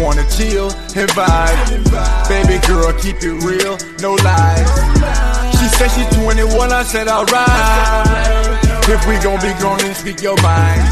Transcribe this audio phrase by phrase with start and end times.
[0.00, 2.28] wanna chill and vibe.
[2.28, 4.68] Baby girl, keep it real, no lies.
[5.58, 8.50] She said she's 21, I said alright.
[8.88, 10.82] If we gon' be grown, then speak your mind.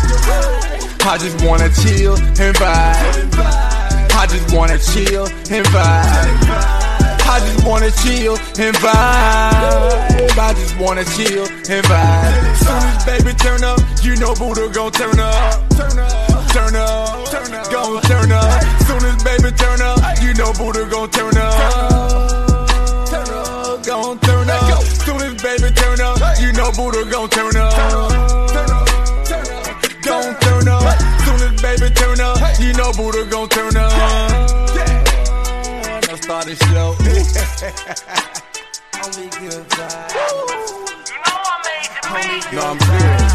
[1.02, 3.69] I just wanna chill and vibe.
[4.12, 6.79] I just wanna chill and vibe.
[7.30, 10.38] I just wanna chill and vibe.
[10.38, 12.56] I just wanna chill and vibe.
[12.56, 15.69] Soon as baby turn up, you know Buddha gon' turn up.
[15.70, 16.98] Turn up, turn up,
[17.69, 18.63] turn up, gon' turn up.
[18.87, 21.53] Soon as baby turn up, you know Buddha gon' turn up.
[23.09, 24.83] Turn up, gon' turn up.
[24.83, 27.73] Soon as baby turn up, you know Buddha gon' turn up.
[30.03, 30.99] Gon' turn up.
[31.25, 33.93] Soon as baby turn up, you know Buddha gon' turn up.
[36.09, 36.97] Let's start the show.
[39.05, 40.15] Only good vibes.
[42.09, 43.35] Only good no, I'm serious.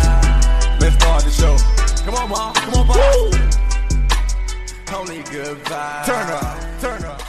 [0.81, 1.55] Let's start the show.
[2.05, 2.53] Come on, mom.
[2.55, 3.62] Come on, mom.
[4.93, 6.05] Only good vibes.
[6.05, 6.79] Turn up.
[6.79, 7.21] Turn up.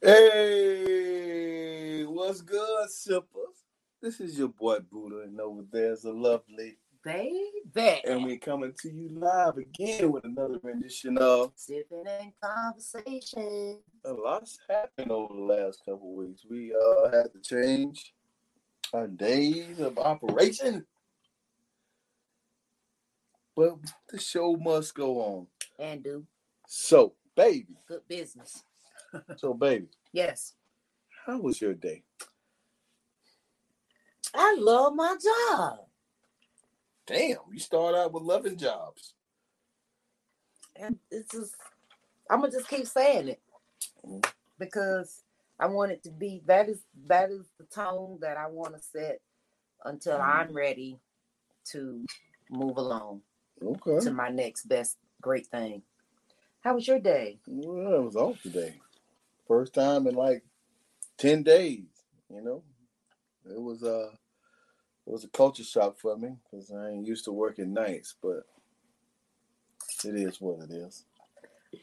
[0.00, 3.66] Hey, what's good, sippers?
[4.00, 8.00] This is your boy Buddha, and over there's a lovely baby.
[8.06, 13.80] And we're coming to you live again with another rendition of Sipping and Conversation.
[14.06, 16.46] A lot's happened over the last couple weeks.
[16.48, 18.14] We uh had to change
[18.94, 20.86] our days of operation.
[23.60, 23.76] But
[24.08, 25.46] the show must go on.
[25.78, 26.24] And do.
[26.66, 27.76] So, baby.
[27.86, 28.64] Good business.
[29.36, 29.88] so, baby.
[30.14, 30.54] Yes.
[31.26, 32.02] How was your day?
[34.34, 35.80] I love my job.
[37.06, 39.12] Damn, you start out with loving jobs.
[40.74, 41.54] And it's just,
[42.30, 43.40] I'm gonna just keep saying it
[44.58, 45.22] because
[45.58, 48.80] I want it to be that is that is the tone that I want to
[48.80, 49.20] set
[49.84, 50.30] until mm-hmm.
[50.30, 50.98] I'm ready
[51.72, 52.06] to
[52.50, 53.20] move along.
[53.62, 54.00] Okay.
[54.00, 55.82] To my next best great thing.
[56.60, 57.38] How was your day?
[57.46, 58.74] Well, it was off today.
[59.48, 60.44] First time in like
[61.18, 61.84] 10 days,
[62.32, 62.62] you know.
[63.46, 64.10] It was uh
[65.06, 68.44] it was a culture shock for me because I ain't used to working nights, but
[70.04, 71.04] it is what it is.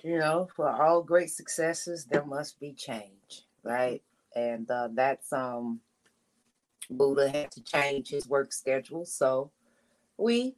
[0.04, 4.02] You know, for all great successes, there must be change, right?
[4.36, 5.82] And uh, that's um,
[6.90, 9.52] Buddha had to change his work schedule, so
[10.18, 10.56] we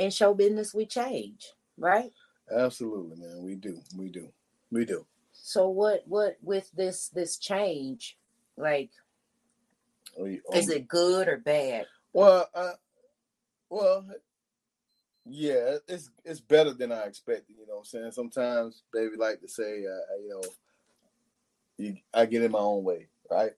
[0.00, 2.10] in show business we change, right?
[2.50, 3.42] Absolutely, man.
[3.42, 4.28] We do, we do,
[4.72, 5.06] we do.
[5.32, 8.16] So what, what with this this change,
[8.56, 8.90] like
[10.54, 11.86] is it good or bad?
[12.12, 12.72] Well, uh,
[13.68, 14.06] well,
[15.26, 17.56] yeah, it's it's better than I expected.
[17.58, 20.42] You know, what I'm saying sometimes, baby, like to say, uh, you know,
[21.76, 23.52] you, I get in my own way, right?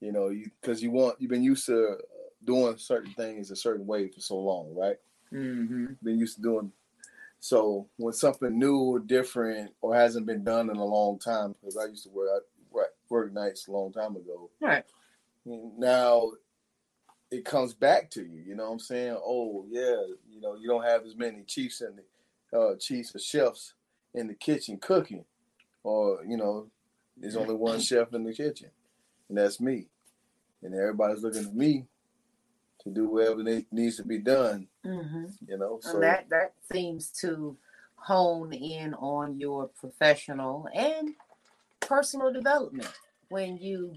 [0.00, 1.96] You know, you because you want you've been used to
[2.44, 4.96] doing certain things a certain way for so long, right?
[5.32, 5.86] Mm-hmm.
[6.02, 6.72] Been used to doing.
[7.40, 11.76] So when something new or different or hasn't been done in a long time, because
[11.76, 12.28] I used to work
[12.74, 14.84] I work nights a long time ago, right?
[15.44, 16.30] now
[17.30, 18.42] it comes back to you.
[18.46, 19.16] You know what I'm saying?
[19.24, 21.98] Oh yeah, you know you don't have as many chiefs and
[22.52, 23.74] uh, chiefs or chefs
[24.14, 25.24] in the kitchen cooking,
[25.82, 26.66] or you know
[27.16, 28.70] there's only one chef in the kitchen,
[29.28, 29.86] and that's me,
[30.62, 31.86] and everybody's looking at me
[32.84, 34.68] to do whatever needs to be done.
[34.84, 35.24] Mm-hmm.
[35.46, 37.56] You know, so and that that seems to
[37.96, 41.14] hone in on your professional and
[41.80, 42.90] personal development
[43.28, 43.96] when you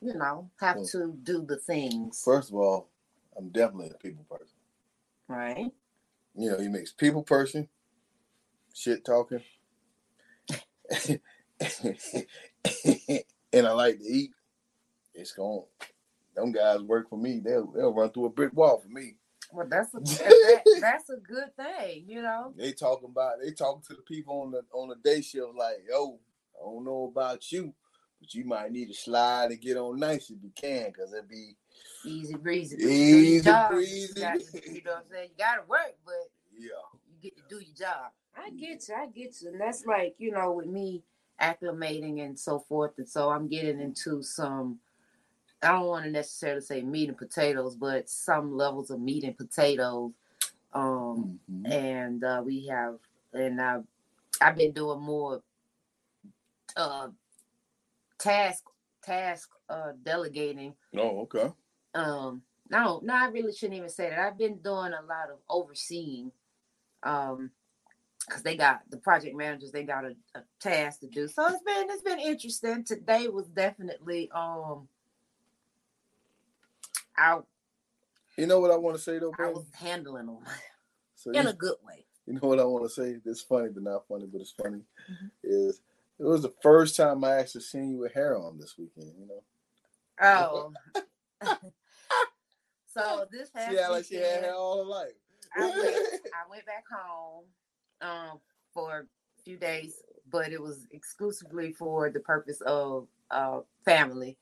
[0.00, 2.22] you know, have well, to do the things.
[2.24, 2.88] First of all,
[3.36, 4.56] I'm definitely a people person.
[5.28, 5.70] Right.
[6.34, 7.68] You know, he makes people person,
[8.74, 9.42] shit talking,
[11.08, 11.20] and
[13.66, 14.30] I like to eat.
[15.14, 15.64] It's going.
[16.34, 17.40] Them guys work for me.
[17.40, 19.16] They'll they'll run through a brick wall for me.
[19.52, 22.52] Well, that's a that, that's a good thing, you know.
[22.56, 25.78] They talking about they talking to the people on the on the day shift like,
[25.88, 26.18] yo,
[26.60, 27.74] I don't know about you,
[28.20, 31.28] but you might need to slide and get on nice if you can, because it'd
[31.28, 31.56] be
[32.04, 32.76] easy breezy.
[32.76, 34.20] Easy breezy.
[34.20, 34.40] You, gotta,
[34.72, 35.28] you know what I'm saying?
[35.36, 36.68] You gotta work, but yeah,
[37.08, 38.12] you get to do your job.
[38.36, 39.50] I get you, I get you.
[39.50, 41.02] And that's like, you know, with me
[41.40, 42.92] acclimating and so forth.
[42.98, 44.78] And so I'm getting into some
[45.62, 49.36] I don't want to necessarily say meat and potatoes, but some levels of meat and
[49.36, 50.12] potatoes.
[50.72, 51.72] Um, mm-hmm.
[51.72, 52.96] and uh, we have,
[53.32, 53.84] and I've,
[54.40, 55.42] I've been doing more
[56.76, 57.08] uh,
[58.18, 58.64] task
[59.02, 60.74] task uh delegating.
[60.96, 61.50] Oh, okay.
[61.94, 64.18] Um, no, no, I really shouldn't even say that.
[64.18, 66.30] I've been doing a lot of overseeing.
[67.02, 67.50] Um,
[68.26, 71.26] because they got the project managers, they got a, a, task to do.
[71.26, 72.84] So it's been it's been interesting.
[72.84, 74.86] Today was definitely um
[77.18, 77.46] out
[78.36, 80.38] You know what I want to say though, I was handling them
[81.14, 82.06] So in you, a good way.
[82.26, 83.16] you know what I want to say?
[83.24, 84.82] It's funny, but not funny, but it's funny.
[85.10, 85.30] Mhm.
[85.42, 85.80] Is
[86.18, 89.12] it was the first time I actually seen you with hair on this weekend.
[89.18, 89.42] You know,
[90.22, 90.72] Oh.
[92.86, 95.12] so this she had like she had hair all her life.
[95.56, 95.76] I went,
[96.34, 97.44] I went back home
[98.02, 98.40] um,
[98.74, 104.36] for a few days, but it was exclusively for the purpose of uh, family.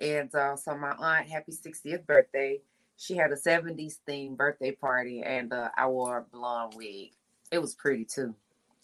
[0.00, 2.60] And uh, so my aunt, happy 60th birthday,
[2.96, 7.12] she had a 70s themed birthday party, and uh, I wore a blonde wig.
[7.50, 8.34] It was pretty too.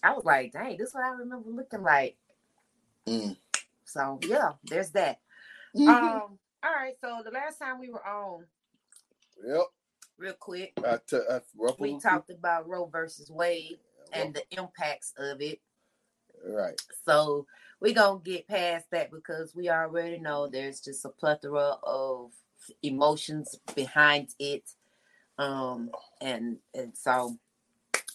[0.03, 2.17] I was like, dang, this is what I remember looking like.
[3.07, 3.37] Mm.
[3.85, 5.21] So yeah, there's that.
[5.77, 8.45] Um, all right, so the last time we were on,
[9.47, 9.67] yep.
[10.19, 11.41] real quick, I, t- I
[11.79, 13.79] we talked about Roe versus Wade
[14.13, 15.61] and the impacts of it.
[16.49, 16.81] right.
[17.05, 17.47] So
[17.81, 22.32] we're gonna get past that because we already know there's just a plethora of
[22.82, 24.64] emotions behind it.
[25.38, 25.90] Um
[26.20, 27.37] and and so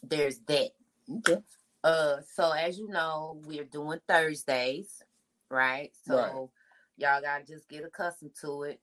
[0.03, 0.71] there's that.
[1.19, 1.41] Okay.
[1.83, 5.03] Uh so as you know, we're doing Thursdays,
[5.49, 5.91] right?
[6.07, 6.49] So Right.
[6.97, 8.79] y'all gotta just get accustomed to it.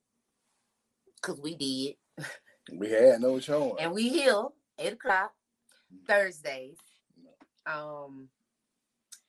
[1.21, 1.95] Cause we did.
[2.71, 3.75] We had no choice.
[3.79, 5.33] And we heal eight o'clock,
[6.07, 6.77] Thursdays.
[7.65, 8.29] Um,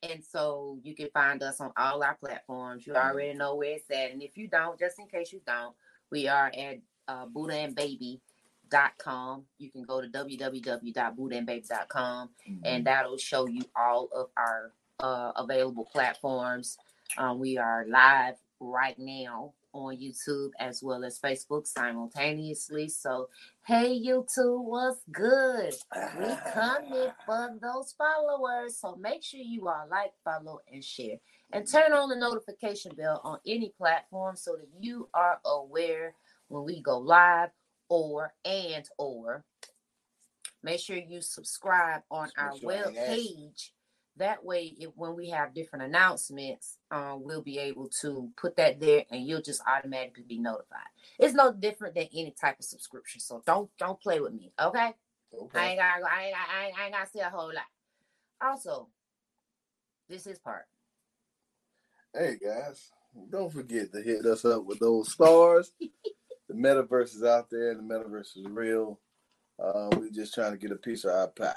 [0.03, 2.87] and so you can find us on all our platforms.
[2.87, 4.11] You already know where it's at.
[4.11, 5.75] And if you don't, just in case you don't,
[6.11, 9.43] we are at uh, buddhaandbaby.com.
[9.59, 12.29] You can go to www.buddhaandbaby.com
[12.63, 16.77] and that'll show you all of our uh, available platforms.
[17.17, 22.89] Um, we are live right now on YouTube as well as Facebook simultaneously.
[22.89, 23.29] So,
[23.65, 25.73] hey, YouTube, what's good?
[26.19, 28.77] We coming for those followers.
[28.77, 31.17] So make sure you all like, follow, and share.
[31.53, 36.15] And turn on the notification bell on any platform so that you are aware
[36.47, 37.49] when we go live
[37.89, 39.43] or and or
[40.63, 43.73] make sure you subscribe on our make sure I web page.
[44.21, 48.79] That way, if when we have different announcements, um, we'll be able to put that
[48.79, 50.85] there, and you'll just automatically be notified.
[51.17, 54.93] It's no different than any type of subscription, so don't don't play with me, okay?
[55.33, 55.59] okay.
[55.59, 57.65] I ain't gotta, I ain't, I ain't, I ain't gotta say a whole lot.
[58.39, 58.89] Also,
[60.07, 60.65] this is part.
[62.15, 62.91] Hey guys,
[63.27, 65.71] don't forget to hit us up with those stars.
[66.47, 68.99] the metaverse is out there, the metaverse is real.
[69.57, 71.55] Uh, we just trying to get a piece of our pie.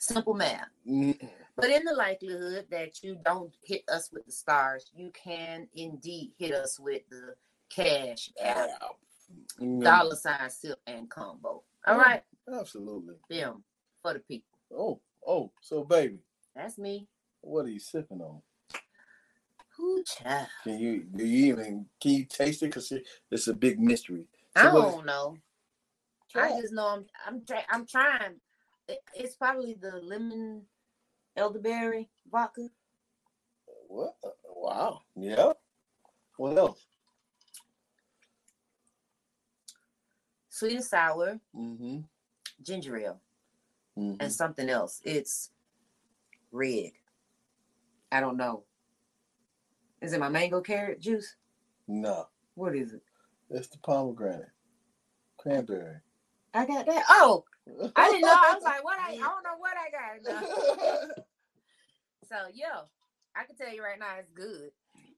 [0.00, 0.68] Simple math.
[0.86, 1.30] Mhm.
[1.56, 6.32] But in the likelihood that you don't hit us with the stars, you can indeed
[6.38, 7.36] hit us with the
[7.68, 8.70] cash app,
[9.80, 11.62] dollar sign, sip, and combo.
[11.86, 13.16] All right, Absolutely.
[13.28, 13.62] them
[14.02, 14.58] for the people.
[14.72, 16.20] Oh, oh, so baby,
[16.54, 17.06] That's me.
[17.42, 18.40] what are you sipping on?
[19.76, 20.48] Who child?
[20.64, 22.72] Can you do you even can you taste it?
[22.72, 22.90] Cause
[23.30, 24.28] it's a big mystery.
[24.56, 25.36] I So what- don't know.
[26.30, 28.40] Try I just know I'm I'm try, I'm trying.
[28.90, 30.66] It- it's probably the lemon
[31.36, 32.68] elderberry vodka.
[33.88, 34.16] What?
[34.44, 35.02] Wow.
[35.16, 35.52] Yeah.
[36.36, 36.86] What else?
[40.48, 42.00] Sweet and sour, Mm-hmm.
[42.62, 43.20] ginger ale,
[43.96, 44.16] mm-hmm.
[44.20, 45.00] and something else.
[45.04, 45.50] It's
[46.52, 46.90] red.
[48.12, 48.64] I don't know.
[50.02, 51.36] Is it my mango carrot juice?
[51.86, 53.02] No, What is it?
[53.50, 54.50] it's the pomegranate,
[55.38, 55.96] cranberry.
[56.54, 57.04] I got that.
[57.08, 57.44] Oh,
[57.96, 58.34] I didn't know.
[58.36, 58.98] I was like, what?
[58.98, 59.90] I, I don't know what I
[60.22, 61.10] got.
[62.28, 62.82] So yeah,
[63.34, 64.70] I can tell you right now, it's good.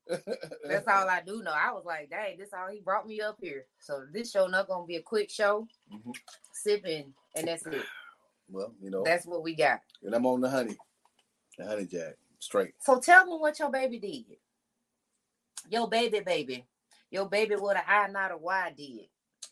[0.67, 1.53] That's all I do know.
[1.53, 3.67] I was like, dang, this all he brought me up here.
[3.81, 6.15] So this show not gonna be a quick show, Mhm.
[6.55, 7.85] sipping, and that's it.
[8.49, 9.81] Well, you know, That's what we got.
[10.03, 10.79] and I'm on the honey,
[11.59, 12.73] the honey jack, straight.
[12.81, 14.39] So tell me what your baby did.
[15.71, 16.65] Your baby, baby,
[17.11, 19.09] your baby with an I not a Y did.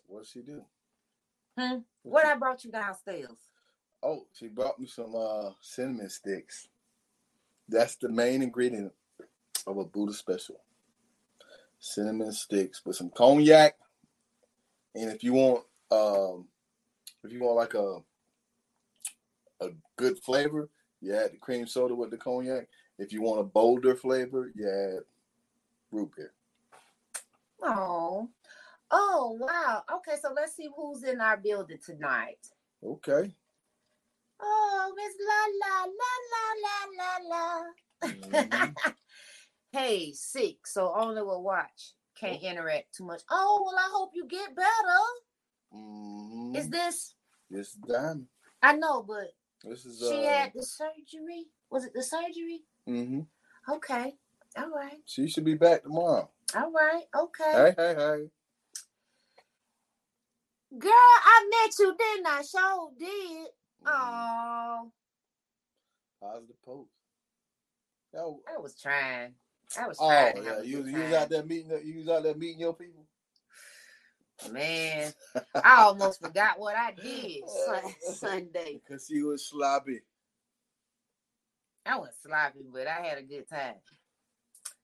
[0.07, 0.65] What she do?
[1.61, 1.79] Hmm?
[2.03, 3.37] What What I brought you downstairs.
[4.03, 6.69] Oh, she brought me some uh cinnamon sticks.
[7.69, 8.93] That's the main ingredient
[9.67, 10.57] of a Buddha special.
[11.79, 13.77] Cinnamon sticks with some cognac.
[14.95, 16.49] And if you want um
[17.25, 17.99] if you want like a
[19.61, 20.71] a good flavor,
[21.03, 22.69] you add the cream soda with the cognac.
[22.99, 25.03] If you want a bolder flavor, you add
[25.91, 26.33] root beer.
[27.63, 28.31] Oh,
[28.91, 29.83] oh wow.
[29.97, 32.47] Okay, so let's see who's in our building tonight.
[32.85, 33.33] Okay.
[34.41, 37.65] Oh, Miss La La La La La La La.
[38.09, 38.77] Mhm.
[39.73, 41.95] hey, sick, so only will watch.
[42.19, 43.23] Can't interact too much.
[43.31, 45.01] Oh, well, I hope you get better.
[45.75, 46.57] Mhm.
[46.57, 47.15] Is this?
[47.51, 48.27] This done.
[48.63, 49.33] I know, but
[49.65, 51.47] This is she uh had the surgery.
[51.71, 52.65] Was it the surgery?
[52.89, 53.27] mhm.
[53.69, 54.15] Okay.
[54.57, 54.99] All right.
[55.07, 56.31] She should be back tomorrow.
[56.55, 57.05] All right.
[57.17, 57.53] Okay.
[57.53, 58.31] Hey, hey, hey.
[60.79, 62.43] Girl, I met you, didn't I?
[62.43, 63.49] Sure did.
[63.85, 63.89] Mm-hmm.
[63.89, 64.93] Oh,
[66.21, 66.91] Positive post.
[68.13, 69.35] That was, I was trying.
[69.81, 70.35] I was oh trying.
[70.37, 71.81] to yeah, have you, you was out there meeting.
[71.85, 73.07] You was out there meeting your people.
[74.51, 75.13] Man,
[75.55, 78.81] I almost forgot what I did Sun- Sunday.
[78.87, 80.01] Because she was sloppy.
[81.85, 83.75] I was sloppy, but I had a good time.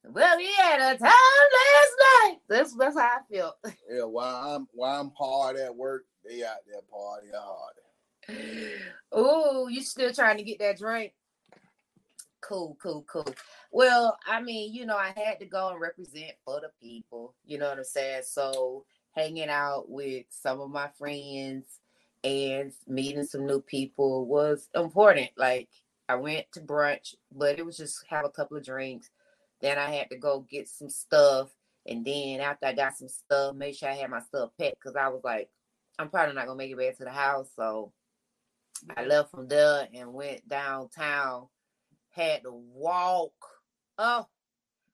[0.08, 2.36] Well, we had a time last night.
[2.48, 3.52] That's that's how I feel.
[3.90, 7.74] Yeah, while I'm while I'm hard at work, they out there partying hard.
[9.12, 11.12] Oh, you still trying to get that drink?
[12.40, 13.26] Cool, cool, cool.
[13.72, 17.34] Well, I mean, you know, I had to go and represent for the people.
[17.44, 18.22] You know what I'm saying?
[18.26, 21.64] So hanging out with some of my friends
[22.22, 25.30] and meeting some new people was important.
[25.36, 25.68] Like
[26.08, 29.10] I went to brunch, but it was just have a couple of drinks.
[29.66, 31.50] Then I had to go get some stuff.
[31.86, 34.94] And then after I got some stuff, made sure I had my stuff packed because
[34.94, 35.50] I was like,
[35.98, 37.50] I'm probably not gonna make it back to the house.
[37.56, 37.92] So
[38.96, 41.48] I left from there and went downtown.
[42.10, 43.32] Had to walk.
[43.98, 44.28] Oh,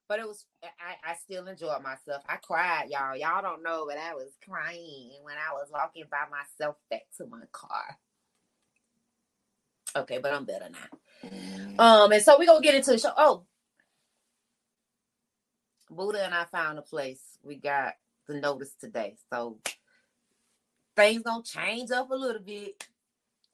[0.09, 2.23] but it was I, I still enjoyed myself.
[2.27, 3.15] I cried, y'all.
[3.15, 7.27] Y'all don't know, but I was crying when I was walking by myself back to
[7.27, 7.99] my car.
[9.97, 11.79] Okay, but I'm better now.
[11.79, 13.13] Um, and so we're gonna get into the show.
[13.19, 13.45] Oh,
[15.93, 17.21] Buddha and I found a place.
[17.43, 17.95] We got
[18.27, 19.17] the notice today.
[19.33, 19.59] So
[20.97, 22.85] things gonna change up a little bit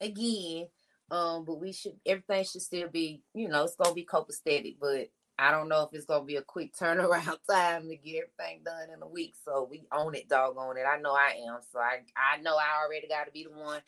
[0.01, 0.67] again.
[1.11, 5.09] Um, but we should everything should still be, you know, it's gonna be copacetic, but
[5.39, 8.89] I don't know if it's gonna be a quick turnaround time to get everything done
[8.93, 9.35] in a week.
[9.43, 10.85] So we own it, doggone it.
[10.85, 11.59] I know I am.
[11.71, 13.81] So I I know I already gotta be the one.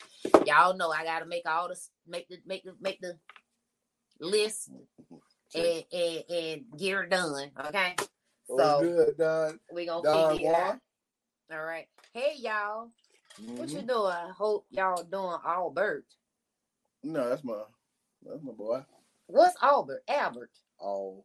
[0.46, 3.18] Y'all know I gotta make all this make the make the make the
[4.20, 4.70] list
[5.54, 7.50] and and, and get her done.
[7.66, 7.96] Okay.
[8.46, 9.60] So good, Don.
[9.72, 10.52] we gonna Don figure it.
[10.52, 10.80] Juan?
[11.52, 11.86] All right.
[12.12, 12.90] Hey y'all.
[13.56, 13.88] What you Mhm.
[13.88, 14.12] doing?
[14.12, 16.04] I hope y'all doing Albert.
[17.02, 17.62] No, that's my
[18.22, 18.84] that's my boy.
[19.26, 20.04] What's Albert?
[20.08, 20.50] Albert.
[20.80, 21.24] Oh,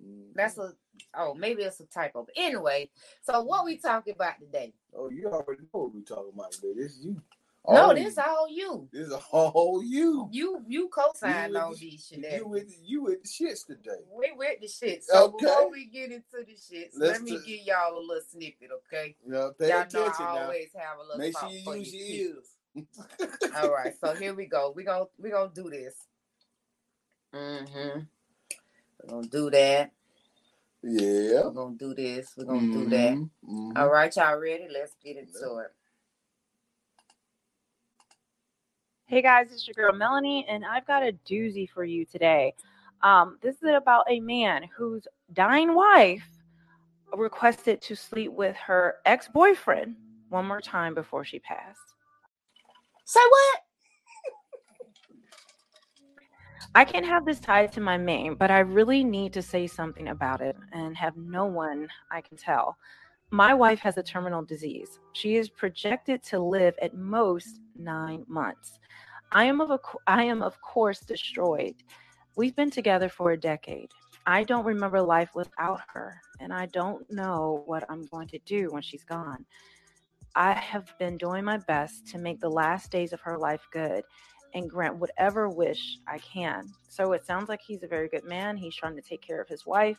[0.00, 0.32] Mhm.
[0.34, 0.74] That's a
[1.14, 2.24] oh maybe it's a typo.
[2.24, 2.90] But anyway,
[3.22, 4.72] so what we talking about today?
[4.94, 6.72] oh, you already know what we talking about today.
[6.74, 7.22] This is you.
[7.68, 8.22] No, this you.
[8.22, 8.88] all you.
[8.92, 10.28] This all you.
[10.32, 12.32] You you co-signed on the- these shit.
[12.38, 14.00] You with you with the shits today.
[14.10, 15.04] We with the shits.
[15.04, 15.44] So Okay.
[15.46, 18.70] before we get into the shits, Let's let me t- give y'all a little snippet,
[18.86, 19.16] okay?
[19.24, 20.42] Know, pay y'all attention know I now.
[20.44, 22.56] always have a little Make sure you use your ears.
[23.56, 24.72] All right, so here we go.
[24.74, 25.94] We gonna we gonna do this.
[27.34, 28.00] Mm-hmm.
[29.02, 29.92] We're gonna do that.
[30.82, 31.42] Yeah.
[31.44, 32.32] We're gonna do this.
[32.36, 33.14] We're gonna do that.
[33.14, 33.78] Mhm, mhm.
[33.78, 34.66] All right, y'all ready?
[34.72, 35.72] Let's get into it.
[39.10, 42.54] Hey guys, it's your girl Melanie, and I've got a doozy for you today.
[43.02, 46.22] Um, this is about a man whose dying wife
[47.16, 49.96] requested to sleep with her ex boyfriend
[50.28, 51.80] one more time before she passed.
[53.04, 53.60] Say what?
[56.76, 60.06] I can't have this tied to my name, but I really need to say something
[60.06, 62.76] about it and have no one I can tell.
[63.32, 64.98] My wife has a terminal disease.
[65.12, 68.80] She is projected to live at most nine months.
[69.30, 71.76] I am of a, I am of course destroyed.
[72.34, 73.90] We've been together for a decade.
[74.26, 78.68] I don't remember life without her, and I don't know what I'm going to do
[78.72, 79.46] when she's gone.
[80.34, 84.02] I have been doing my best to make the last days of her life good
[84.54, 86.68] and grant whatever wish I can.
[86.88, 88.56] So it sounds like he's a very good man.
[88.56, 89.98] He's trying to take care of his wife.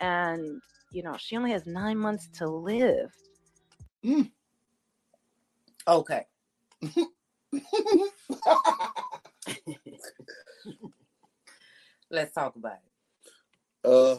[0.00, 3.10] And, you know, she only has nine months to live.
[5.88, 6.26] Okay.
[12.10, 12.78] Let's talk about
[13.84, 13.88] it.
[13.88, 14.18] uh.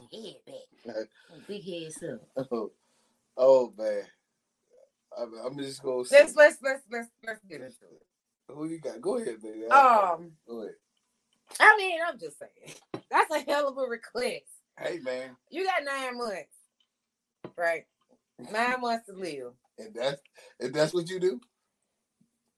[1.47, 2.47] Big head up.
[2.51, 2.71] oh,
[3.37, 4.03] oh man.
[5.17, 8.01] I'm, I'm just gonna say, Let's let's let's let's let's get into it.
[8.47, 9.01] who you got?
[9.01, 9.65] Go ahead, baby.
[9.67, 10.75] Um, Go ahead.
[11.59, 12.75] I mean, I'm just saying.
[13.11, 14.45] That's a hell of a request.
[14.79, 16.55] Hey man, You got nine months.
[17.57, 17.85] Right?
[18.51, 19.53] Nine wants to live.
[19.77, 20.21] and that's
[20.59, 21.39] and that's what you do.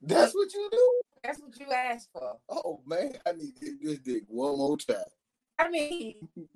[0.02, 1.02] That's what you do.
[1.24, 2.38] That's what you asked for.
[2.50, 4.98] Oh man, I need to hit this dick one more time.
[5.60, 6.16] I mean,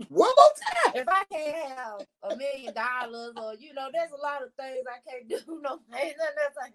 [0.10, 0.94] One more time.
[1.01, 4.86] if I can't have a million dollars or you know, there's a lot of things
[4.89, 5.60] I can't do.
[5.62, 6.70] No, ain't nothing else I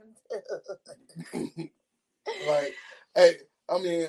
[1.41, 1.71] can do.
[2.49, 2.75] Like,
[3.17, 3.37] hey,
[3.69, 4.09] I mean,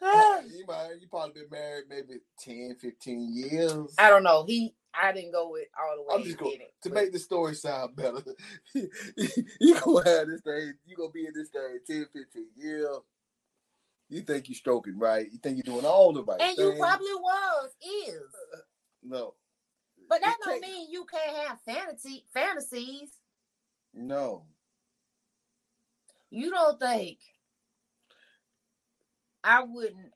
[0.52, 3.94] you might you probably been married maybe 10, 15 years.
[3.98, 4.44] I don't know.
[4.46, 6.72] He I didn't go with all the way I'm just going it.
[6.82, 8.22] to but- make the story sound better.
[8.74, 12.86] you gonna have this thing, you gonna be in this thing 10, 15 years.
[14.08, 15.30] You think you're stroking right.
[15.30, 16.72] You think you're doing all the right and things.
[16.74, 17.70] you probably was,
[18.08, 18.22] is.
[19.04, 19.34] no.
[20.08, 23.10] But that It don't mean you can't have fantasy fantasies.
[23.94, 24.44] No.
[26.30, 27.18] You don't think
[29.44, 30.12] I wouldn't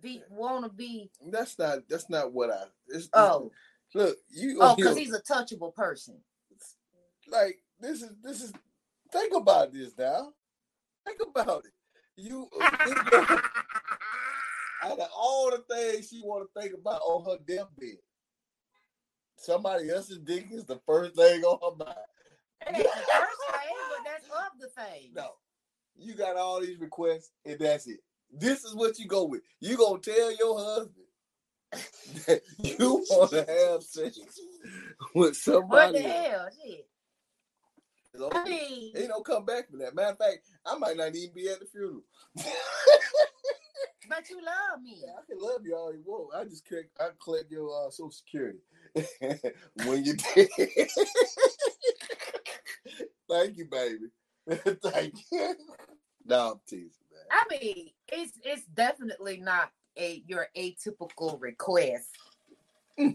[0.00, 1.10] be want to be?
[1.28, 1.78] That's not.
[1.88, 2.62] That's not what I.
[2.88, 3.50] It's, Oh,
[3.94, 4.58] look, you.
[4.60, 6.18] oh, because he's a touchable person.
[7.28, 8.52] like this is this is.
[9.12, 10.32] Think about this now.
[11.06, 11.72] Think about it.
[12.16, 12.48] You.
[12.60, 13.38] Uh,
[14.82, 17.98] out of all the things she want to think about on her deathbed,
[19.36, 21.98] somebody else's dick is the first thing on her mind.
[22.66, 25.12] Ain't the first thing, but that's of the thing.
[25.14, 25.30] No,
[25.96, 28.00] you got all these requests, and that's it.
[28.32, 29.42] This is what you go with.
[29.60, 31.05] You gonna tell your husband
[32.26, 34.18] that you want to have sex
[35.14, 35.92] with somebody.
[35.92, 36.48] What the hell?
[36.64, 36.88] Shit.
[38.18, 38.34] Over.
[38.34, 39.94] I mean, Ain't no come back from that.
[39.94, 42.02] Matter of fact, I might not even be at the funeral.
[44.08, 45.02] but you love me.
[45.06, 46.34] I can love you all you want.
[46.34, 48.60] I just collect, I collect your uh, social security
[49.84, 50.48] when you did.
[53.28, 54.06] Thank you, baby.
[54.82, 55.54] Thank you.
[56.24, 56.90] No, I'm teasing,
[57.30, 62.10] I mean, it's it's definitely not a your atypical request.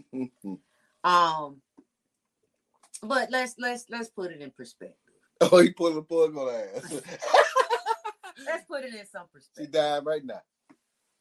[1.04, 1.60] Um,
[3.02, 4.96] but let's let's let's put it in perspective.
[5.40, 6.92] oh, he pulling a plug on her ass.
[8.46, 9.66] Let's put it in some perspective.
[9.66, 10.40] she died right now.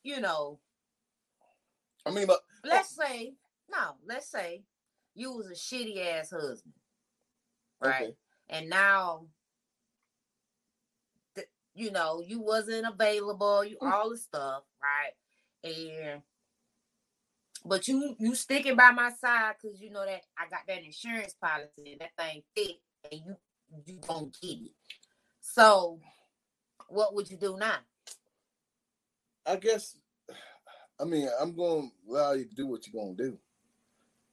[0.04, 0.60] You know,
[2.06, 3.34] I mean, but let's say
[3.70, 4.64] no, let's say
[5.14, 6.74] you was a shitty ass husband,
[7.82, 8.02] right?
[8.04, 8.14] Okay.
[8.50, 9.26] And now,
[11.76, 13.92] you know, you wasn't available, you Mm.
[13.92, 15.14] all the stuff, right?
[15.64, 16.22] And
[17.66, 21.36] but you you sticking by my side because you know that I got that insurance
[21.40, 22.78] policy and that thing thick,
[23.12, 23.36] and you
[23.86, 24.72] you gonna get it.
[25.42, 26.00] So,
[26.88, 27.78] what would you do now?
[29.46, 29.96] I guess,
[31.00, 33.38] I mean, I'm going to allow you to do what you're going to do.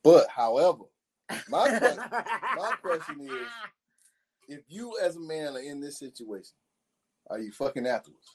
[0.04, 0.84] But, however,
[1.48, 1.96] My que-
[2.56, 3.48] my question is-
[4.48, 6.52] if you as a man are in this situation,
[7.30, 8.26] are you fucking afterwards?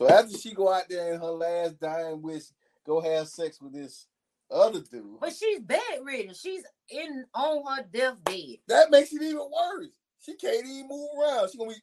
[0.00, 2.44] So after she go out there in her last dying wish,
[2.86, 4.06] go have sex with this
[4.50, 6.32] other dude, But she's bedridden.
[6.32, 8.60] She's in on her deathbed.
[8.68, 9.88] that makes it even worse.
[10.24, 11.50] She can't even move around.
[11.50, 11.76] She gonna be.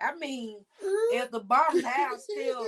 [0.00, 0.60] I mean,
[1.12, 2.64] if the bottom half still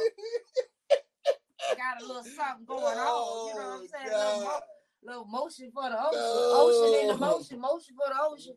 [1.77, 4.09] got a little something going on, you know what I'm oh, saying?
[4.12, 4.61] A little, mo-
[5.05, 6.53] little motion for the ocean, No.
[6.57, 8.57] ocean in the motion, motion for the ocean.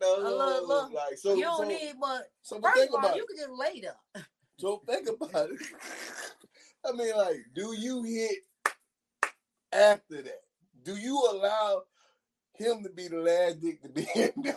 [0.00, 1.34] No, A little- little- like so.
[1.34, 4.24] you don't so, need but so first of all, you can just lay there.
[4.58, 5.60] So think about it.
[6.86, 8.38] I mean, like, do you hit
[9.72, 10.42] after that?
[10.82, 11.82] Do you allow
[12.54, 14.56] him to be the last dick to be in there?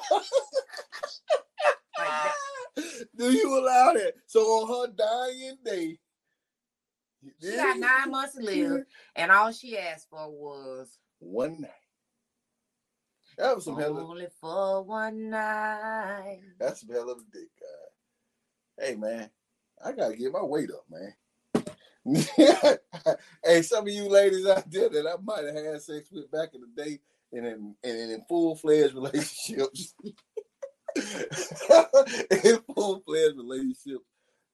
[3.18, 4.14] Do you allow that?
[4.28, 5.98] So on her dying day,
[7.42, 8.84] She got nine months to live,
[9.16, 11.72] and all she asked for was one night.
[13.38, 16.40] That was some hell of only for one night.
[16.60, 18.86] that's some hell of a dick, guy.
[18.86, 19.30] Hey man,
[19.84, 21.14] I gotta get my weight up, man.
[23.44, 26.50] hey, some of you ladies out there that I might have had sex with back
[26.54, 27.00] in the day
[27.34, 29.94] and in, and in full fledged relationships.
[32.44, 34.06] in full fledged relationships,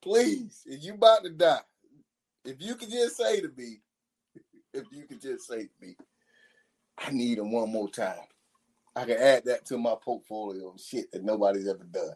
[0.01, 1.59] please, if you about to die,
[2.43, 3.81] if you could just say to me,
[4.73, 5.95] if you could just say to me,
[6.97, 8.17] I need him one more time.
[8.95, 12.13] I can add that to my portfolio of shit that nobody's ever done.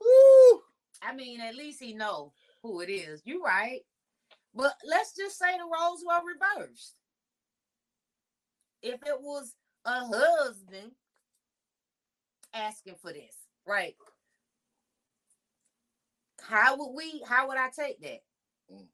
[0.00, 0.62] Woo!
[1.02, 3.22] I mean, at least he know who it is.
[3.24, 3.80] You right.
[4.54, 6.94] But let's just say the roles were reversed.
[8.82, 10.92] If it was a husband
[12.54, 13.34] asking for this,
[13.66, 13.94] right?
[16.42, 18.20] How would we how would I take that?
[18.72, 18.86] Mm.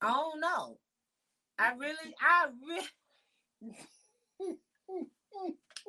[0.00, 0.78] I don't know.
[1.58, 2.88] I really I really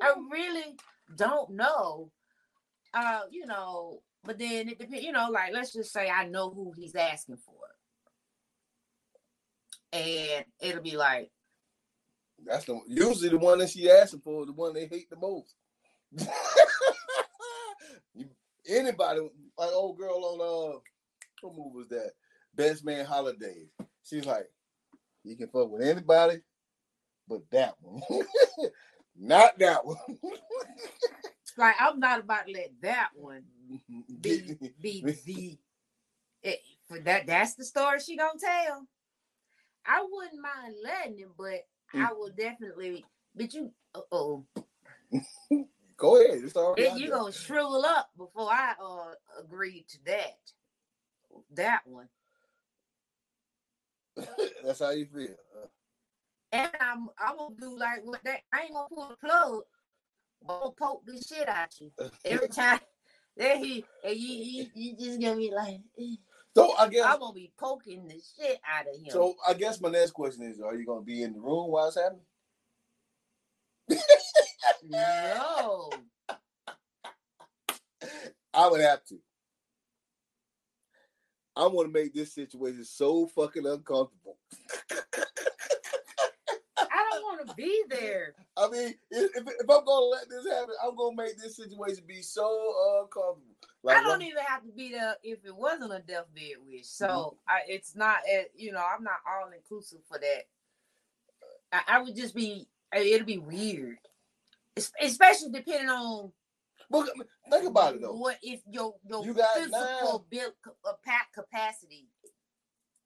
[0.00, 0.76] I really
[1.16, 2.10] don't know.
[2.94, 6.50] Uh, you know, but then it depends, you know, like let's just say I know
[6.50, 7.54] who he's asking for.
[9.92, 11.30] And it'll be like,
[12.44, 15.54] That's the usually the one that she asking for, the one they hate the most.
[18.68, 19.20] Anybody
[19.56, 20.78] like old girl on uh
[21.40, 22.10] what movie was that?
[22.54, 23.68] Best Man Holidays.
[24.04, 24.48] She's like,
[25.24, 26.40] you can fuck with anybody
[27.28, 28.02] but that one.
[29.16, 29.96] Not that one.
[31.58, 33.42] like I'm not about to let that one
[34.20, 35.58] be Get- be the
[36.42, 38.86] it, for that that's the story she gonna tell.
[39.86, 43.04] I wouldn't mind letting him, but I will definitely
[43.34, 44.44] but you uh oh.
[45.96, 46.44] Go ahead.
[46.44, 46.96] It's all right.
[46.96, 50.38] You gonna shrivel up before I uh agree to that.
[51.54, 52.08] That one.
[54.64, 55.34] That's how you feel.
[55.56, 55.66] Uh,
[56.52, 59.62] And I'm I'm gonna do like what that I ain't gonna pull the plug.
[60.42, 61.90] I'm gonna poke the shit out you
[62.24, 62.80] every time.
[63.38, 66.16] Then he and you, you, you just gonna be like, eh.
[66.56, 69.10] So I guess I'm gonna be poking the shit out of him.
[69.10, 71.86] so I guess my next question is are you gonna be in the room while
[71.86, 72.24] it's happening?
[74.90, 75.90] no,
[78.54, 79.18] I would have to.
[81.54, 84.38] I want to make this situation so fucking uncomfortable.
[87.38, 88.34] Want to be there.
[88.56, 92.04] I mean, if, if, if I'm gonna let this happen, I'm gonna make this situation
[92.06, 93.42] be so uncomfortable.
[93.82, 96.86] Like, I don't even have to be there if it wasn't a deathbed wish.
[96.86, 97.36] So Mm-hmm.
[97.48, 98.18] I, it's not,
[98.56, 100.42] you know, I'm not all inclusive for that.
[101.72, 103.98] I, I would just be, it'll be weird,
[105.00, 106.32] especially depending on
[106.90, 107.08] Look,
[107.50, 108.14] think about it though.
[108.14, 110.52] what if your your You got physical build
[110.86, 112.06] uh, pack capacity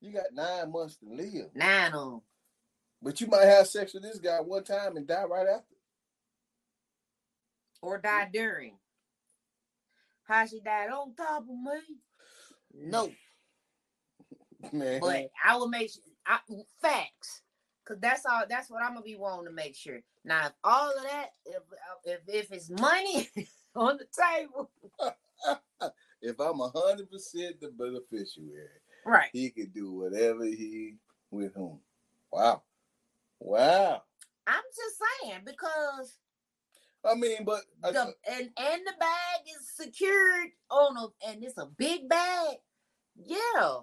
[0.01, 2.23] You got nine months to live, nine on.
[3.03, 5.75] But you might have sex with this guy one time and die right after.
[7.83, 8.77] or die during.
[10.25, 11.81] How she died on top of me?
[12.75, 13.11] No,
[14.73, 16.39] Man, but I will make sure, I,
[16.81, 17.43] facts,
[17.85, 18.45] cause that's all.
[18.49, 19.99] That's what I'm gonna be wanting to make sure.
[20.25, 23.29] Now, if all of that, if uh, if if it's money
[23.75, 24.71] on the table,
[26.23, 28.69] if I'm a hundred percent the beneficiary,
[29.05, 29.31] right?
[29.33, 30.95] he can do whatever he
[31.31, 31.81] with whom.
[32.33, 32.63] Wow,
[33.43, 34.03] wow.
[34.47, 36.19] I'm just saying because
[37.05, 41.43] I mean, but I, the uh, and and the bag is secured on a and
[41.43, 42.57] it's a big bag.
[43.17, 43.79] Yeah,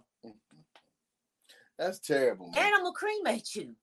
[1.77, 2.49] that's terrible.
[2.51, 2.65] Man.
[2.65, 3.75] and I'm gonna cremate you.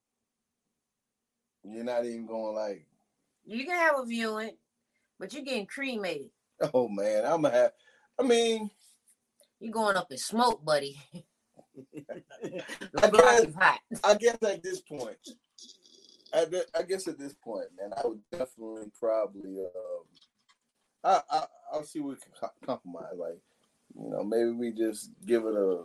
[1.65, 2.87] You're not even going like,
[3.45, 4.53] You can have a viewing,
[5.19, 6.31] but you're getting cremated.
[6.75, 7.73] oh man, I'm gonna have.
[8.19, 8.71] I mean,
[9.61, 10.97] You're going up in smoke, buddy.
[13.03, 13.47] I guess.
[14.03, 15.19] I guess at this point,
[16.37, 16.47] I,
[16.79, 20.05] I guess at this point, man, I would definitely probably, um,
[21.03, 23.15] I, I I'll see what we can compromise.
[23.17, 23.39] Like,
[23.99, 25.85] you know, maybe we just give it a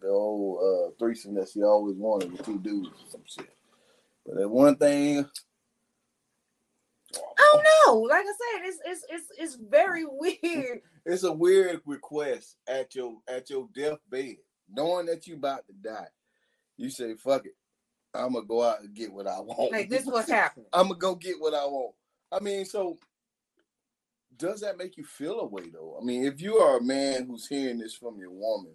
[0.00, 3.50] the old uh, threesome that she always wanted with two dudes or some shit.
[4.24, 5.26] But that one thing,
[7.14, 8.00] I don't know.
[8.02, 10.80] Like I said, it's it's it's it's very weird.
[11.04, 14.36] it's a weird request at your at your deathbed,
[14.72, 16.08] knowing that you about to die.
[16.76, 17.56] You say, "Fuck it,
[18.18, 20.66] I'm gonna go out and get what I want." Like this is what's happening.
[20.72, 21.94] I'm gonna go get what I want.
[22.32, 22.98] I mean, so
[24.36, 25.98] does that make you feel a way though?
[26.00, 28.72] I mean, if you are a man who's hearing this from your woman,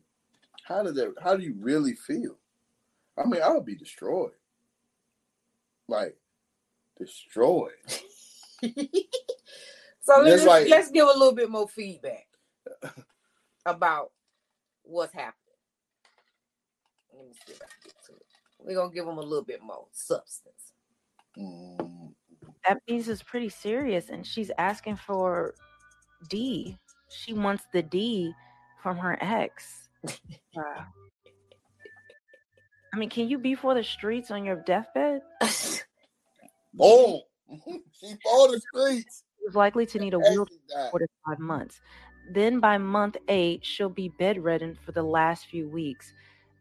[0.64, 1.14] how does that?
[1.22, 2.38] How do you really feel?
[3.18, 4.32] I mean, I would be destroyed,
[5.88, 6.18] like
[6.98, 7.72] destroyed.
[10.02, 12.28] so let's like- let's give a little bit more feedback
[13.66, 14.12] about
[14.84, 15.34] what's happening.
[17.16, 17.54] Let me see
[18.66, 20.74] We're gonna give them a little bit more substance.
[21.38, 22.14] Mm,
[22.68, 25.56] That piece is pretty serious, and she's asking for
[26.30, 26.78] D.
[27.10, 28.34] She wants the D
[28.82, 29.90] from her ex.
[30.56, 30.86] Wow.
[32.94, 35.22] I mean, can you be for the streets on your deathbed?
[36.74, 37.22] boom!
[37.92, 39.24] she for the streets.
[39.44, 40.92] She's likely to need a and wheelchair she died.
[40.92, 41.82] four to five months.
[42.32, 46.14] Then by month eight, she'll be bedridden for the last few weeks.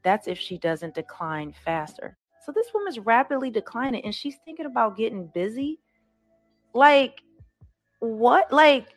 [0.03, 2.17] That's if she doesn't decline faster.
[2.45, 5.79] So this woman's rapidly declining and she's thinking about getting busy.
[6.75, 7.23] Like,
[8.01, 8.53] what?
[8.53, 8.89] Like,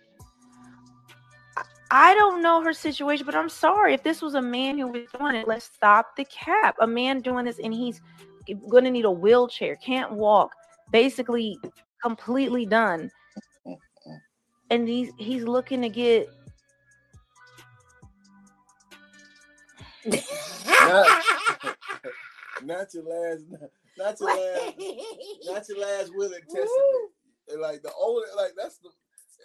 [1.91, 3.93] I- don't know her situation, but I'm sorry.
[3.93, 6.75] If this was a man who was doing it, let's stop the cap.
[6.79, 8.01] A man doing this and he's
[8.69, 10.51] going to need a wheelchair, can't walk,
[10.91, 11.59] basically
[12.01, 13.11] completely done
[14.69, 16.29] and he's he's looking to get
[20.05, 21.23] not,
[22.63, 23.43] not your last,
[23.97, 24.73] not your last,
[25.43, 27.11] not your last will and testament.
[27.49, 28.89] And like the only, like that's the.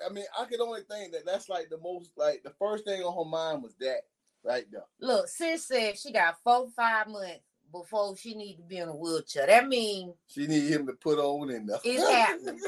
[0.08, 3.02] I mean, I could only think that that's like the most, like the first thing
[3.02, 4.00] on her mind was that
[4.42, 4.84] right there.
[5.00, 8.96] Look, sis said she got four five months before she need to be in a
[8.96, 9.46] wheelchair.
[9.46, 11.78] That means She need him to put on in there.
[11.84, 12.60] it's happening.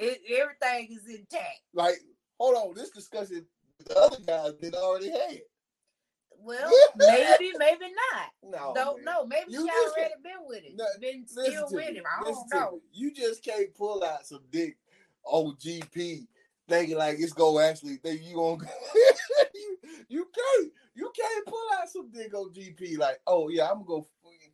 [0.00, 1.60] it, everything is intact.
[1.74, 1.96] like,
[2.38, 3.44] hold on, this discussion
[3.86, 5.40] the other guys did already had.
[6.40, 8.30] Well, maybe, maybe not.
[8.42, 9.26] No, Don't know.
[9.26, 10.72] Maybe You she already been with it.
[10.76, 12.04] No, been still with him.
[12.06, 12.80] I don't know.
[12.92, 14.76] You just can't pull out some dick
[15.24, 16.26] on GP
[16.68, 18.62] thinking like it's gonna actually think you gonna
[19.54, 23.84] you, you can't you can't pull out some dick on GP like oh yeah I'm
[23.84, 24.02] gonna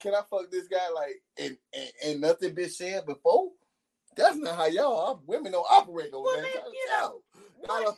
[0.00, 3.50] can I fuck this guy like and and, and nothing been said before
[4.16, 7.20] that's not how y'all women don't operate over Well, there you know,
[7.60, 7.94] What, like,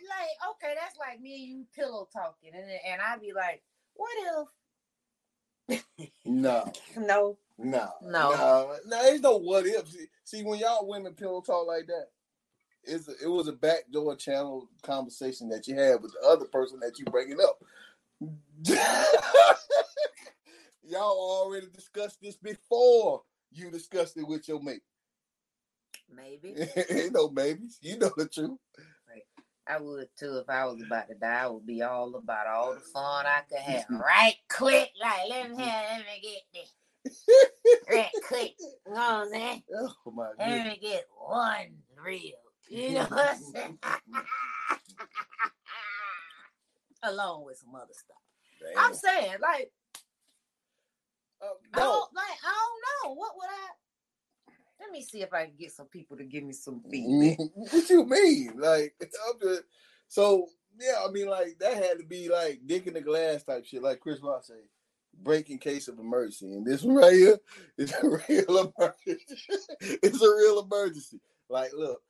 [0.51, 3.63] okay, that's like me and you pillow talking, and and I'd be like,
[3.97, 4.49] what
[5.71, 5.81] if
[6.25, 7.39] No, No.
[7.59, 8.31] no, No.
[8.31, 9.03] no, no.
[9.03, 9.89] There's no what if.
[9.91, 12.07] See, see, when y'all women pillow talk like that,
[12.85, 16.81] it's a, it was a backdoor channel conversation that you had with the other person
[16.81, 17.59] that you bringing up.
[20.83, 21.03] y'all
[21.45, 24.83] already discussed this before you discussed it with your mate.
[26.15, 26.55] Maybe.
[26.91, 27.79] Ain't no babies.
[27.83, 28.59] You know the truth.
[29.69, 31.43] I would too if I was about to die.
[31.43, 33.85] I would be all about all the fun I could have.
[33.91, 36.73] Right quick, like let me have, let me get this.
[37.91, 38.55] Right quick.
[38.61, 39.63] You know what I'm saying?
[39.75, 40.49] Oh my god!
[40.51, 42.33] Let me get one real.
[42.69, 43.79] You know what I'm saying?
[47.03, 48.17] Along with some other stuff.
[48.77, 49.71] I'm saying, like,
[51.41, 53.15] Uh, I don't like I don't know.
[53.15, 53.69] What would I
[54.81, 57.39] let me see if I can get some people to give me some feedback.
[57.55, 58.53] what you mean?
[58.57, 58.95] Like,
[59.43, 59.63] just,
[60.09, 60.47] so
[60.79, 63.83] yeah, I mean, like that had to be like dick in the glass type shit,
[63.83, 64.55] like Chris Rock say,
[65.23, 66.53] break in case of emergency.
[66.53, 67.39] And this one right here
[67.79, 69.25] is a real emergency.
[69.81, 71.21] it's a real emergency.
[71.49, 72.03] Like, look.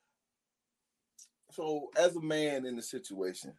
[1.52, 3.54] So as a man in the situation,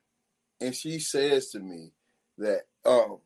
[0.62, 1.92] and she says to me
[2.38, 3.18] that, um,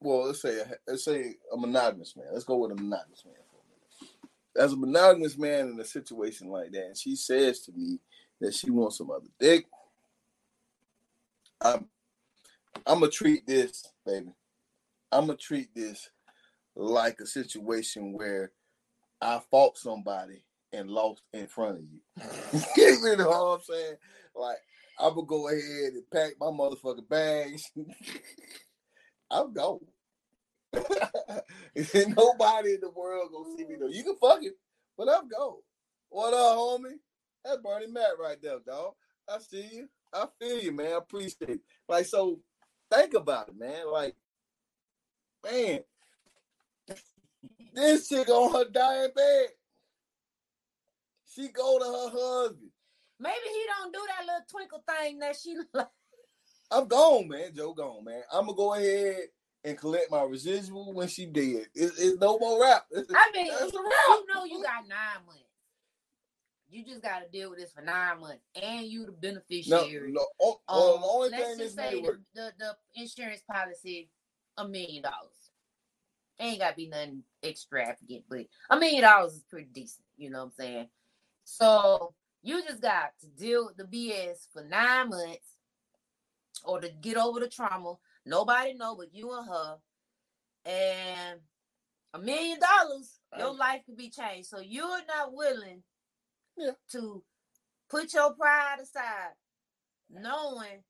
[0.00, 2.26] well, let's say let's say a monogamous man.
[2.32, 3.47] Let's go with a monogamous man for a minute.
[4.58, 8.00] As a monogamous man in a situation like that, and she says to me
[8.40, 9.66] that she wants some other dick,
[11.60, 11.86] I'm
[12.86, 14.32] I'm gonna treat this, baby.
[15.12, 16.10] I'm gonna treat this
[16.74, 18.52] like a situation where
[19.20, 22.62] I fought somebody and lost in front of you.
[22.76, 23.96] you know what I'm saying?
[24.34, 24.58] Like
[24.98, 27.70] I'm gonna go ahead and pack my motherfucking bags.
[29.30, 29.80] I'm gone.
[30.74, 33.88] Nobody in the world gonna see me though.
[33.88, 34.54] You can fuck it,
[34.96, 35.60] but I'm gone.
[36.10, 36.98] What up, homie?
[37.44, 38.94] That's Bernie Mac right there, dog.
[39.28, 39.88] I see you.
[40.12, 40.92] I feel you, man.
[40.92, 41.60] I appreciate it.
[41.88, 42.40] Like, so
[42.90, 43.90] think about it, man.
[43.90, 44.14] Like,
[45.44, 45.80] man,
[47.74, 49.46] this chick on her dying bed.
[51.34, 52.70] She go to her husband.
[53.20, 55.88] Maybe he don't do that little twinkle thing that she like.
[56.70, 57.54] I'm gone, man.
[57.54, 58.22] Joe gone, man.
[58.32, 59.16] I'm gonna go ahead
[59.64, 61.66] and collect my residual when she dead.
[61.74, 62.86] It's, it's no more rap.
[62.90, 65.42] It's- I mean, a you know you got nine months.
[66.70, 70.12] You just got to deal with this for nine months, and you the beneficiary.
[70.12, 70.26] no.
[70.40, 74.10] Oh, Um, well, the only let's thing just say the, the, the insurance policy
[74.58, 75.32] a million dollars.
[76.38, 80.04] Ain't got to be nothing extravagant, but a million dollars is pretty decent.
[80.16, 80.88] You know what I'm saying?
[81.44, 85.56] So you just got to deal with the BS for nine months,
[86.64, 87.94] or to get over the trauma.
[88.26, 89.76] Nobody know but you and her,
[90.64, 91.40] and
[92.14, 94.48] a million dollars, your life could be changed.
[94.48, 95.82] So you're not willing
[96.56, 96.72] Yeah.
[96.92, 97.24] to
[97.88, 99.34] put your pride aside,
[100.10, 100.84] knowing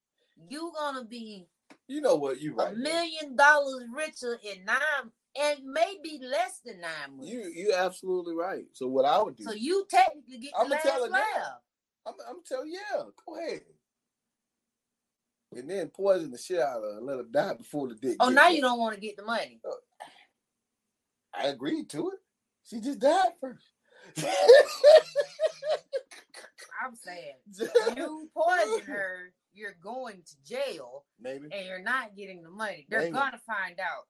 [0.48, 1.48] you're gonna be
[1.86, 2.40] You know what?
[2.40, 2.72] You right.
[2.74, 7.30] a million dollars richer in nine and maybe less than nine months.
[7.32, 8.64] You you absolutely right.
[8.72, 9.44] So what I would do?
[9.44, 11.18] so you technically get last tell her now.
[11.18, 11.60] laugh.
[12.06, 13.62] I'm, I'm you, yeah, go ahead.
[15.54, 18.16] And then poison the shit out of her, let her die before the dick.
[18.20, 19.60] Oh, now you don't want to get the money.
[19.64, 19.70] Uh,
[21.34, 22.18] I agreed to it.
[22.68, 23.64] She just died first.
[26.84, 27.34] I'm saying
[27.96, 32.86] you poison her, you're going to jail, Maybe, and you're not getting the money.
[32.88, 33.12] They're Maybe.
[33.12, 34.06] gonna find out.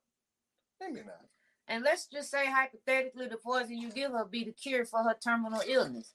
[0.80, 1.24] maybe not.
[1.66, 5.16] And let's just say hypothetically, the poison you give her be the cure for her
[5.22, 6.12] terminal illness.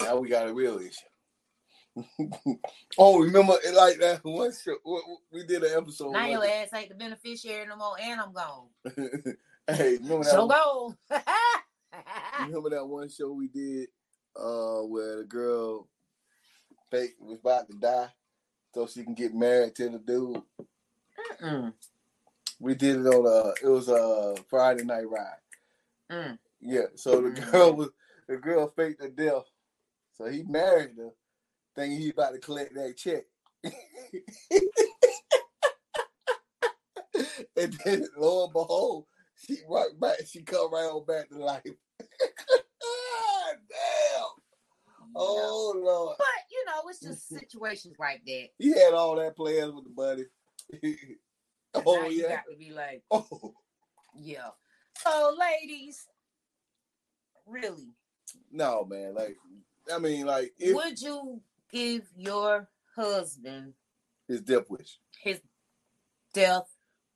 [0.00, 1.06] Now we got a real issue.
[2.98, 4.76] Oh, remember it like that one show
[5.32, 6.12] we- did an episode.
[6.12, 8.66] now one your ass ain't the beneficiary no more, and I'm gone.
[9.66, 10.30] hey, remember that?
[10.32, 10.94] So one- go.
[12.46, 13.88] Remember that one show we did
[14.36, 15.88] uh where the girl
[16.90, 18.08] fake was about to die
[18.72, 20.42] so she can get married to the dude.
[21.42, 21.72] Mm,
[22.60, 25.40] We did it on a it was a Friday night ride.
[26.10, 26.38] mm.
[26.60, 27.88] Yeah, so the girl was
[28.28, 29.44] the girl faked the death.
[30.16, 31.10] So he married her,
[31.78, 33.24] thinking he about to collect that check.
[37.56, 41.62] and then lo and behold, she right back, she come right on back to life.
[43.68, 44.24] Damn.
[45.14, 46.16] Oh Lord.
[46.18, 48.48] But you know, it's just situations like that.
[48.58, 50.24] He had all that plans with the buddy.
[51.74, 52.28] Oh you yeah.
[52.28, 53.54] got to be like, Oh
[54.16, 54.48] yeah.
[54.98, 56.06] So, ladies,
[57.46, 57.94] really,
[58.50, 59.14] no, man.
[59.14, 59.36] Like
[59.92, 61.40] I mean, like if would you
[61.72, 63.74] give your husband
[64.26, 64.98] his death wish.
[65.22, 65.40] his
[66.34, 66.68] death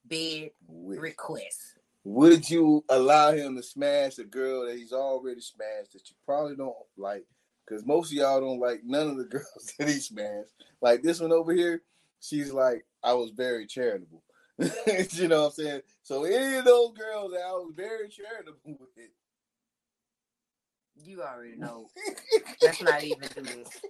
[0.05, 1.01] bed wish.
[1.01, 1.61] request?
[2.05, 6.57] Would you allow him to smash a girl that he's already smashed that you probably
[6.57, 7.25] don't like?
[7.65, 10.51] Because most of y'all don't like none of the girls that he smashed.
[10.81, 11.83] Like this one over here,
[12.21, 14.23] she's like, I was very charitable.
[14.59, 15.81] you know what I'm saying?
[16.03, 19.09] So any of those girls that I was very charitable with.
[21.05, 21.89] You already know.
[22.63, 23.81] Let's not even do this.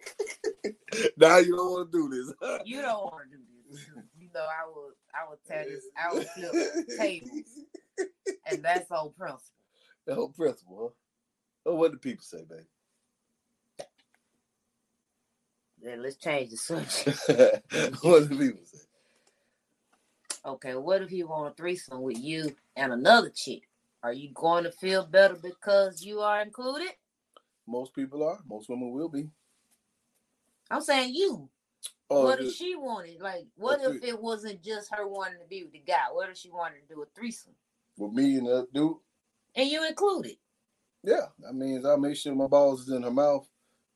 [1.17, 2.33] now you don't want to do this.
[2.65, 3.87] You don't want to do this.
[4.19, 4.91] You know, I will.
[5.15, 5.85] I will tell this.
[5.97, 7.49] I will flip tables,
[8.51, 9.41] and that's on principle.
[10.07, 10.79] The whole principle.
[10.81, 11.71] Huh?
[11.71, 12.63] Oh, what do people say, baby?
[15.83, 17.19] Then let's change the subject.
[18.03, 18.79] what do people say?
[20.45, 23.63] Okay, what if you want a threesome with you and another chick?
[24.03, 26.89] Are you going to feel better because you are included?
[27.67, 28.39] Most people are.
[28.49, 29.29] Most women will be.
[30.71, 31.49] I'm saying you.
[32.11, 33.21] Oh, what if she wanted?
[33.21, 36.11] Like, oh, what if thre- it wasn't just her wanting to be with the guy?
[36.13, 37.55] What if she wanted to do a threesome
[37.97, 38.97] with me and the dude?
[39.55, 40.37] and you included?
[41.03, 43.49] Yeah, that means I'll make sure my balls is in her mouth.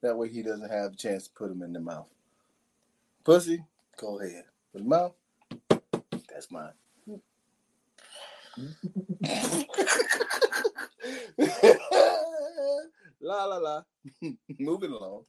[0.03, 2.09] That way he doesn't have a chance to put them in the mouth.
[3.25, 3.65] Pussy,
[3.99, 4.45] go ahead.
[4.73, 5.15] But mouth,
[6.29, 6.73] that's mine.
[13.21, 13.83] la la la.
[14.59, 15.25] Moving along.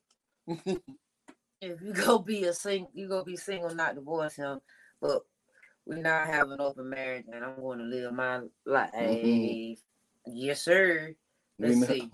[1.59, 4.59] If you go be a sing, you go be single, not divorce him.
[5.01, 5.21] But
[5.85, 8.91] we're not having open marriage, and I'm going to live my life.
[8.93, 9.77] Mhm.
[10.27, 11.15] Yes, sir.
[11.59, 12.09] Let's know- see.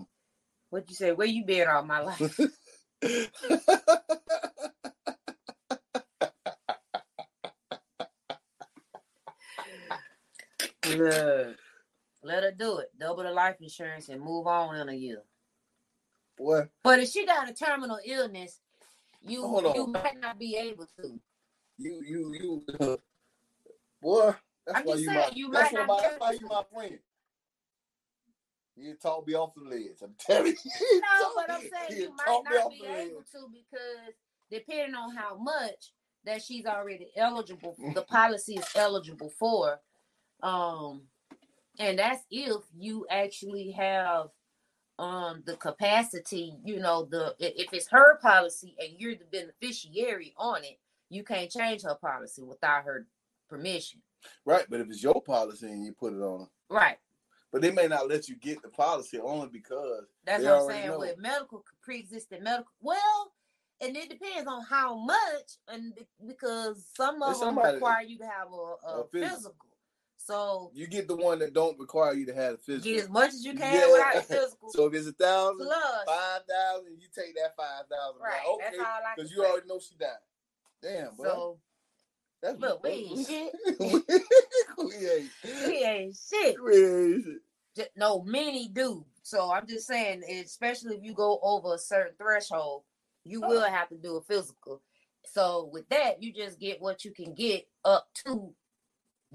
[0.70, 1.12] What you say?
[1.12, 2.40] Where you been all my life?
[10.96, 11.56] Look,
[12.22, 12.90] let her do it.
[12.98, 15.22] Double the life insurance and move on in a year.
[16.36, 18.60] Boy, But if she got a terminal illness,
[19.22, 19.42] you
[19.74, 21.20] you might not be able to.
[21.78, 22.34] you you
[22.68, 22.98] you
[24.02, 24.34] boy,
[24.66, 26.62] that's I'm why just you saying, my you that's might why that's why you my
[26.72, 26.98] friend.
[28.76, 30.02] You talk me off the ledge.
[30.02, 31.00] I'm telling you.
[31.00, 33.08] No, but I'm saying you might not be ledge.
[33.10, 34.14] able to because
[34.50, 35.92] depending on how much
[36.24, 39.78] that she's already eligible, the policy is eligible for.
[40.42, 41.02] Um,
[41.78, 44.28] and that's if you actually have
[44.98, 50.62] um the capacity, you know, the if it's her policy and you're the beneficiary on
[50.62, 50.78] it,
[51.10, 53.06] you can't change her policy without her
[53.48, 54.00] permission.
[54.44, 56.98] Right, but if it's your policy and you put it on, Right.
[57.52, 60.88] but they may not let you get the policy only because That's what I'm saying
[60.88, 60.98] know.
[61.00, 62.72] with medical pre-existing medical.
[62.80, 63.32] Well,
[63.80, 65.92] and it depends on how much, and
[66.26, 69.36] because some of There's them somebody- require you to have a, a, a physical.
[69.36, 69.56] physical.
[70.24, 72.90] So you get the one that don't require you to have a physical.
[72.92, 73.92] get as much as you can Yeah.
[73.92, 74.70] without the physical.
[74.70, 78.22] So if it's a thousand, plus, five thousand, you take that five thousand.
[78.22, 78.40] right?
[78.54, 79.50] okay, all I because you say.
[79.50, 80.08] already know she died.
[80.82, 81.24] Damn, bro.
[81.24, 81.58] So
[82.42, 83.52] that's look, we ain't shit.
[83.80, 85.30] we ain't.
[85.66, 86.56] we ain't shit.
[86.62, 87.38] We ain't shit.
[87.76, 89.04] Ju- No, many do.
[89.24, 92.84] So I'm just saying, especially if you go over a certain threshold,
[93.24, 93.48] you Oh.
[93.48, 94.80] will have to do a physical.
[95.26, 98.54] So with that, you just get what you can get up to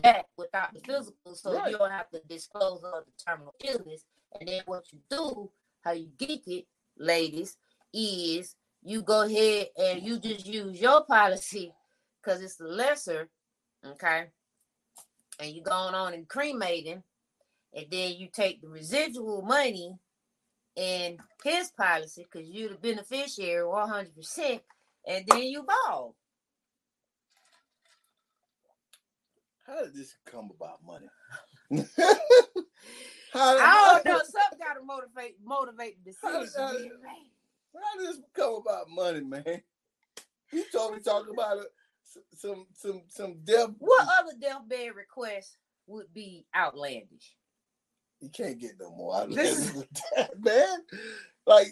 [0.03, 1.71] that without the physical, so Right.
[1.71, 4.05] you don't have to disclose of the terminal illness.
[4.39, 7.57] And then what you do, how you get it, ladies,
[7.93, 11.73] is you go ahead and you just use your policy
[12.21, 13.29] because it's the lesser,
[13.85, 14.27] okay?
[15.39, 17.03] And you going on and cremating,
[17.73, 19.97] and then you take the residual money
[20.75, 24.62] in his policy because you're the beneficiary 100%,
[25.07, 26.15] and then you ball.
[29.69, 31.08] How did this come about money?
[33.34, 34.17] how, did, I don't know.
[34.17, 36.71] Something got to motivate motivate the How decision.
[36.71, 37.29] did- being.
[37.75, 39.62] How did this come about money, man?
[40.51, 41.67] You told me talk about it.
[42.36, 43.69] Some some some death.
[43.77, 47.36] What other deathbed request would be outlandish?
[48.19, 50.79] You can't get no more out of This this, man.
[51.45, 51.67] Like,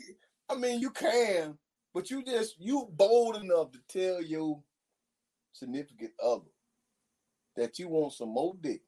[0.48, 1.58] I mean, you can,
[1.96, 4.62] but you just you bold enough to tell your
[5.54, 6.46] significant other
[7.58, 8.82] that you want some more dick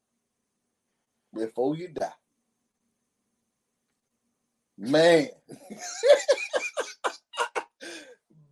[1.33, 2.13] before you die.
[4.77, 5.27] Man.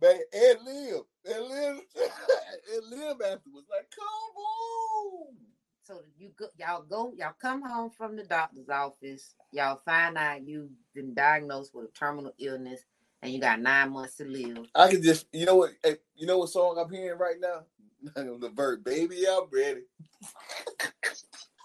[0.00, 1.02] Man, and live.
[1.24, 1.78] And live
[2.74, 3.66] and live afterwards.
[3.70, 5.34] Like, come on.
[5.82, 9.34] So you go, y'all go, y'all come home from the doctor's office.
[9.52, 12.82] Y'all find out you've been diagnosed with a terminal illness,
[13.22, 14.66] and you got nine months to live.
[14.74, 15.70] I can just, you know what,
[16.14, 17.64] you know what song I'm hearing right now?
[18.14, 19.82] the verb, baby, I'm ready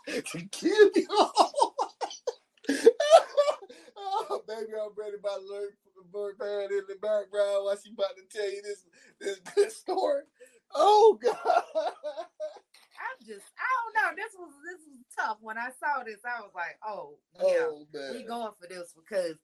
[0.32, 1.08] to kill you.
[3.98, 7.78] oh, baby, I'm ready about to learn from the bird band in the background while
[7.84, 8.86] she about to tell you this
[9.20, 10.24] this good story.
[10.76, 11.38] Oh God.
[11.46, 14.10] I'm just, I don't know.
[14.16, 15.38] This was this was tough.
[15.42, 18.14] When I saw this, I was like, oh yeah, Oh man.
[18.14, 19.36] we going for this because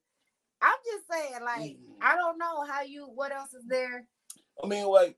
[0.61, 1.77] I'm just saying, like, Mm.
[2.01, 3.05] I don't know how you.
[3.05, 4.05] What else is there?
[4.63, 5.17] I mean, like,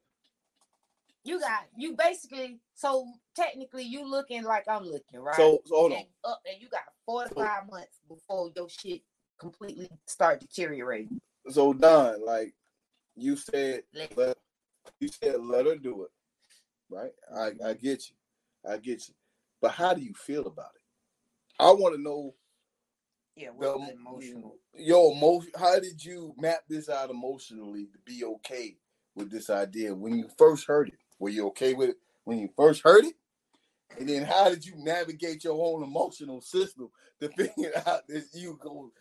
[1.23, 5.35] You got you basically so technically you looking like I'm looking, right?
[5.35, 5.99] So, so hold on.
[5.99, 9.01] and up and you got four to five months before your shit
[9.39, 11.19] completely start deteriorating.
[11.49, 12.53] So Don, like
[13.15, 14.37] you said, Let- let,
[14.99, 16.11] you said let her do it,
[16.89, 17.11] right?
[17.35, 18.15] I I get you,
[18.71, 19.13] I get you.
[19.61, 20.81] But how do you feel about it?
[21.59, 22.33] I want to know
[23.35, 24.57] Yeah, the emotional.
[24.73, 25.51] Your emotion.
[25.55, 28.77] How did you map this out emotionally to be okay
[29.15, 31.00] with this idea when you first heard it?
[31.21, 33.13] Were you okay with it when you first heard it?
[33.99, 38.57] And then how did you navigate your own emotional system to figure out that you
[38.59, 38.91] go,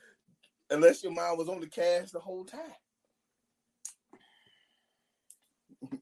[0.68, 2.60] unless your mind was on the cash the whole time?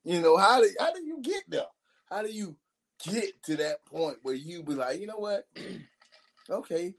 [0.02, 1.66] You know how did how do you get there?
[2.10, 2.56] How do you
[3.06, 5.46] get to that point where you be like, you know what?
[6.50, 6.94] okay,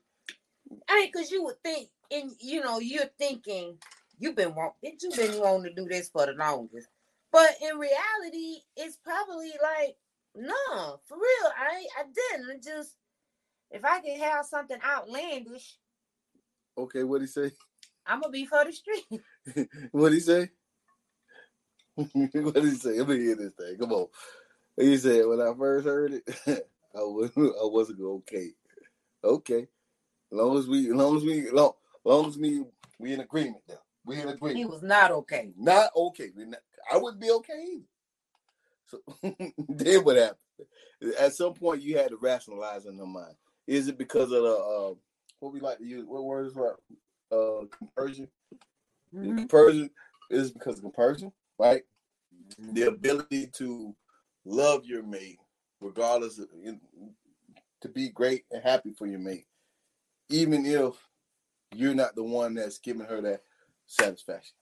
[0.87, 3.77] I mean, cause you would think, and you know, you're thinking
[4.17, 6.87] you've been want, you've been wanting to do this for the longest,
[7.31, 9.95] but in reality, it's probably like,
[10.35, 12.49] no, for real, I I didn't.
[12.57, 12.95] It just
[13.71, 15.77] if I can have something outlandish,
[16.77, 17.03] okay.
[17.03, 17.51] What he say?
[18.05, 19.21] I'm gonna be for the street.
[19.91, 20.49] what he say?
[22.13, 22.99] what did he say?
[22.99, 23.77] Let me hear this thing.
[23.77, 24.07] Come on.
[24.77, 26.23] He said when I first heard it,
[26.95, 28.51] I was I wasn't okay.
[29.23, 29.67] Okay.
[30.31, 31.73] long as we long as we long,
[32.05, 32.63] long as we
[32.99, 33.79] we in agreement now.
[34.05, 34.57] We in agreement.
[34.57, 35.51] He was not okay.
[35.57, 36.29] Not okay.
[36.35, 36.61] We not,
[36.91, 37.85] I wouldn't be okay either.
[38.87, 38.99] So
[39.69, 40.37] then what happened?
[41.19, 43.35] At some point you had to rationalize in your mind.
[43.67, 44.93] Is it because of the uh,
[45.39, 46.05] what we like to use?
[46.07, 46.75] What word is that?
[47.31, 48.27] Uh, compersion.
[49.13, 49.37] Mhm.
[49.37, 49.89] Compersion
[50.29, 51.83] is because of compersion, right?
[52.57, 53.95] The ability to
[54.45, 55.39] love your mate,
[55.81, 56.47] regardless of
[57.81, 59.45] to be great and happy for your mate,
[60.29, 60.93] even if
[61.73, 63.43] you're not the one that's giving her that
[63.85, 64.55] satisfaction.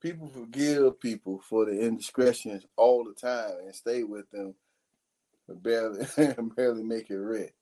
[0.00, 4.54] People forgive people for the indiscretions all the time and stay with them,
[5.48, 6.06] but barely
[6.56, 7.52] barely make it red.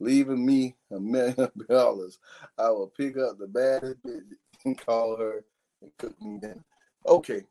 [0.00, 2.18] Leaving me a million dollars,
[2.58, 4.22] I will pick up the baddest bitch
[4.64, 5.44] and call her
[5.82, 6.64] and cook me dinner.
[7.06, 7.44] Okay.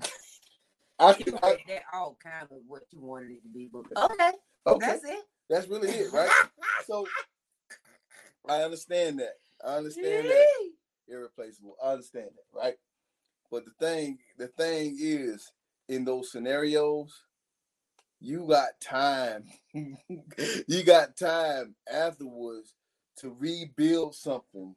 [0.98, 3.48] I You can, know I, that, that all kind of what you wanted it to
[3.48, 4.32] be, but okay,
[4.66, 5.24] okay, that's it.
[5.48, 6.30] that's really it, right?
[6.86, 7.06] So
[8.48, 9.34] I understand that.
[9.64, 10.46] I understand that
[11.08, 11.76] irreplaceable.
[11.82, 12.74] I understand that, right?
[13.50, 15.52] But the thing, the thing is,
[15.88, 17.22] in those scenarios,
[18.20, 19.44] you got time.
[19.72, 22.74] you got time afterwards
[23.18, 24.74] to rebuild something,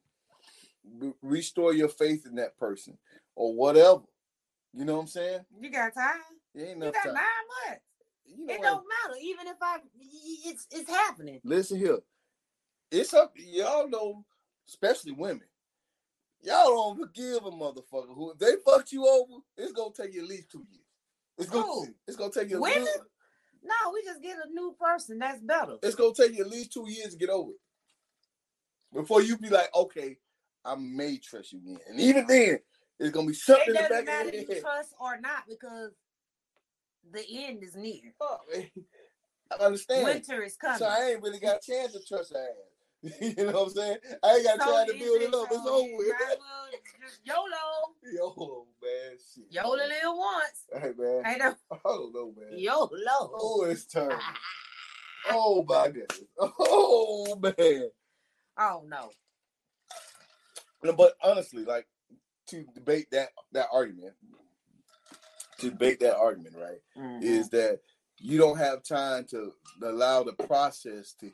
[0.99, 2.97] re- restore your faith in that person,
[3.35, 4.01] or whatever.
[4.73, 5.41] You know what I'm saying?
[5.59, 6.21] You got time.
[6.55, 7.13] There ain't You got time.
[7.13, 7.23] nine
[7.67, 7.83] months.
[8.25, 9.19] You know It don't matter.
[9.21, 9.77] Even if I,
[10.45, 11.41] it's it's happening.
[11.43, 11.99] Listen here.
[12.91, 14.23] It's up y'all know,
[14.69, 15.43] especially women.
[16.43, 20.23] Y'all don't forgive a motherfucker who if they fucked you over, it's gonna take you
[20.23, 20.85] at least two years.
[21.37, 21.87] It's gonna Who?
[22.07, 22.81] it's gonna take you at Women?
[22.81, 22.99] least,
[23.63, 25.19] No, we just get a new person.
[25.19, 25.77] That's better.
[25.83, 27.57] it's gonna take you at least two years to get over it.
[28.93, 30.17] Before you be like, okay,
[30.65, 31.79] I may trust you again.
[31.87, 32.59] And even then,
[32.99, 35.43] it's gonna be something It in the doesn't back matter if you trust or not
[35.47, 35.91] because
[37.11, 38.13] the end is near.
[38.19, 38.37] Oh.
[39.51, 40.05] I understand.
[40.05, 40.77] Winter is coming.
[40.79, 42.70] So I ain't really got a chance to trust her ass.
[43.21, 43.97] you know what I'm saying?
[44.23, 45.47] I ain't got So time to build it up.
[45.51, 46.07] It's so over you with.
[46.07, 46.67] might as well
[47.01, 47.95] just YOLO.
[48.13, 49.45] Yo, man, shit.
[49.49, 50.65] YOLO live once.
[50.71, 51.23] Hey, man.
[51.25, 52.59] Ain't no I don't know, man.
[52.59, 52.89] YOLO.
[53.35, 54.11] Oh, it's time.
[55.29, 56.19] Oh my goodness.
[56.39, 57.89] Oh man.
[58.57, 59.11] Oh no.
[60.83, 61.85] No, but honestly, like
[62.47, 64.13] to debate that that argument,
[65.59, 67.21] to debate that argument, right, Mm-hmm.
[67.21, 67.81] is that
[68.17, 71.31] you don't have time to allow the process to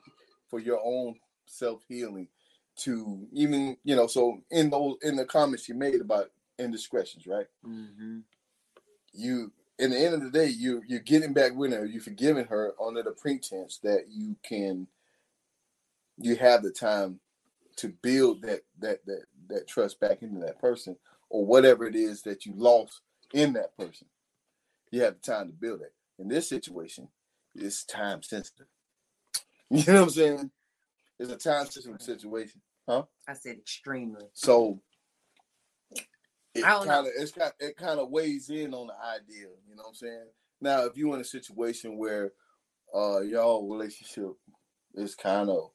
[0.49, 1.15] for your own
[1.47, 2.29] self healing
[2.77, 4.07] to even you know.
[4.07, 7.47] So in those in the comments you made about indiscretions, right?
[7.67, 8.19] Mm-hmm.
[9.13, 12.45] you in the end of the day you you're getting back with her you're forgiving
[12.45, 14.87] her under the pretense that you can
[16.17, 17.19] you have the time
[17.77, 20.95] to build that that that that trust back into that person
[21.29, 23.01] or whatever it is that you lost
[23.33, 24.07] in that person
[24.91, 27.07] you have the time to build it in this situation
[27.55, 28.67] it's time sensitive
[29.71, 30.51] you know what i'm saying
[31.19, 33.03] it's a time sensitive situation huh?
[33.27, 34.25] I said extremely.
[34.33, 34.79] so
[36.55, 36.93] it I don't know.
[36.93, 39.89] kind of it's kind it kind of weighs in on the idea, you know what
[39.89, 40.27] I'm saying?
[40.59, 42.31] Now, if you're in a situation where
[42.95, 44.31] uh y'all relationship
[44.95, 45.71] is kind of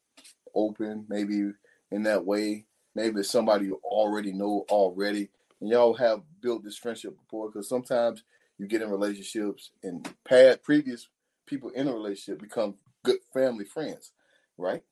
[0.55, 1.53] open, maybe
[1.91, 5.31] in that way, maybe it's somebody you already know already,
[5.61, 8.25] and y'all have built this friendship before, because sometimes
[8.59, 11.09] you get in relationships and past previous
[11.47, 12.75] people in a relationship become
[13.05, 14.13] good family friends,
[14.57, 14.83] right?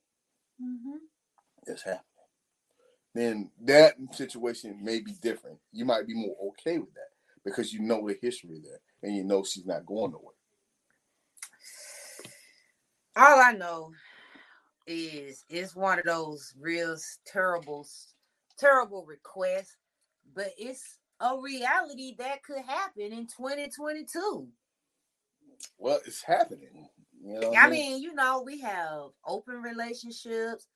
[0.63, 0.99] Mm-hmm.
[1.67, 2.05] It's happening.
[3.15, 5.59] Then that situation may be different.
[5.73, 7.11] You might be more okay with that.
[7.45, 10.35] because you know the history there and you know she's not going nowhere.
[13.17, 13.91] All I know
[14.87, 16.97] is it's one of those real
[17.27, 17.87] terrible,
[18.59, 19.77] terrible requests,
[20.35, 24.49] but it's a reality that could happen in 2022.
[25.79, 26.89] Well, it's happening.
[27.23, 30.67] You know I mean, you know, we have open relationships,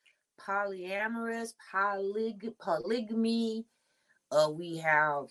[0.40, 3.64] polyamorous, polyg- polygamy.
[4.30, 5.26] Uh, we have,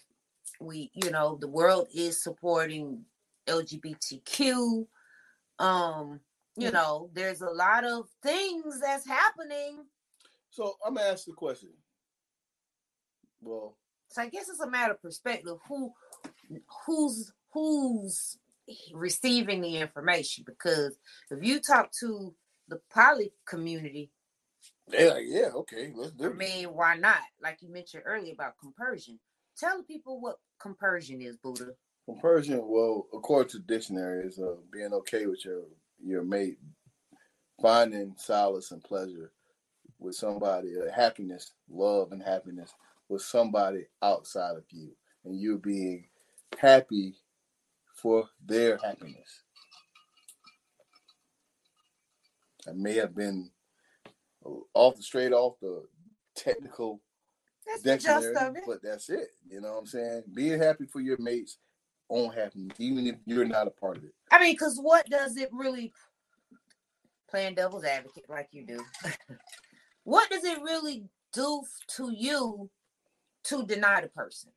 [0.59, 3.05] we, you know, the world is supporting
[3.47, 4.87] LGBTQ.
[5.59, 6.19] Um,
[6.55, 6.73] you Mm.
[6.73, 9.85] know, there's a lot of things that's happening.
[10.51, 11.69] So I'm gonna ask the question.
[13.41, 15.57] Well, So I guess it's a matter of perspective.
[15.67, 15.93] Who,
[16.85, 18.37] who's, who's
[18.93, 20.43] receiving the information?
[20.47, 20.97] Because
[21.31, 22.33] if you talk to
[22.67, 24.11] the poly community,
[24.87, 26.37] they're like, yeah, okay, let's do I it.
[26.37, 27.19] mean, why not?
[27.41, 29.19] Like you mentioned earlier about compersion.
[29.57, 31.71] Tell the people what compersion is, Buddha.
[32.05, 35.63] Compersion, well, according to the dictionary, is uh, being okay with your
[36.03, 36.57] your mate,
[37.61, 39.31] finding solace and pleasure
[39.99, 42.73] with somebody, uh, happiness, love, and happiness
[43.09, 44.91] with somebody outside of you,
[45.25, 46.05] and you being
[46.59, 47.15] happy
[48.03, 49.41] for their happiness.
[52.67, 53.49] I may have been
[54.45, 55.85] uh, off the straight off the
[56.35, 57.01] technical
[57.65, 58.63] That's the gist dictionary, of it.
[58.67, 59.29] but that's it.
[59.49, 60.23] You know what I'm saying?
[60.33, 61.57] Being happy for your mates
[62.09, 64.13] own happiness, even if you're not a part of it.
[64.31, 65.93] I mean, because what does it really
[67.29, 68.83] playing devil's advocate like you do?
[70.03, 71.63] what does it really do
[71.95, 72.69] to you
[73.45, 74.51] to deny the person?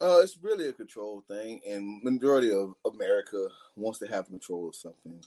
[0.00, 4.74] Uh, it's really a control thing, and majority of America wants to have control of
[4.74, 5.24] something.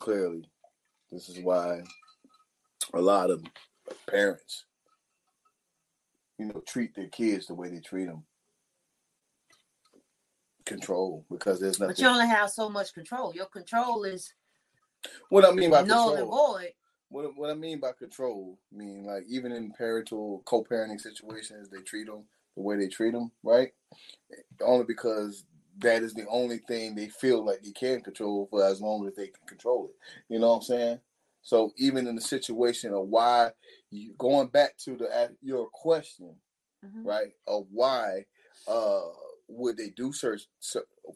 [0.00, 0.44] Clearly,
[1.12, 1.82] this is why
[2.92, 3.44] a lot of
[4.08, 4.64] parents,
[6.38, 8.24] you know, treat their kids the way they treat them.
[10.64, 11.94] Control, because there's nothing.
[11.94, 13.32] But you only have so much control.
[13.34, 14.32] Your control is
[15.28, 16.72] what I mean by null and void.
[17.10, 21.82] What, what I mean by control, I mean like even in parental co-parenting situations, they
[21.82, 22.24] treat them
[22.60, 23.72] the way they treat them, right?
[24.62, 25.44] Only because
[25.78, 29.14] that is the only thing they feel like they can control for as long as
[29.14, 29.96] they can control it.
[30.32, 31.00] You know what I'm saying?
[31.42, 33.50] So even in the situation of why
[33.90, 36.34] you going back to the your question,
[36.84, 37.04] Mhm.
[37.04, 37.32] right?
[37.46, 38.26] Of why
[38.68, 39.00] uh
[39.48, 40.44] would they do certain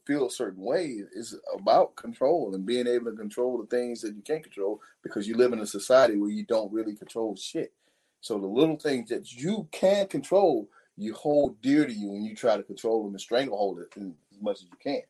[0.06, 4.16] feel a certain way is about control and being able to control the things that
[4.16, 7.72] you can't control because you live in a society where you don't really control shit.
[8.20, 12.34] So the little things that you can control, you hold dear to you and you
[12.34, 15.02] try to control them and stranglehold it as much as you can.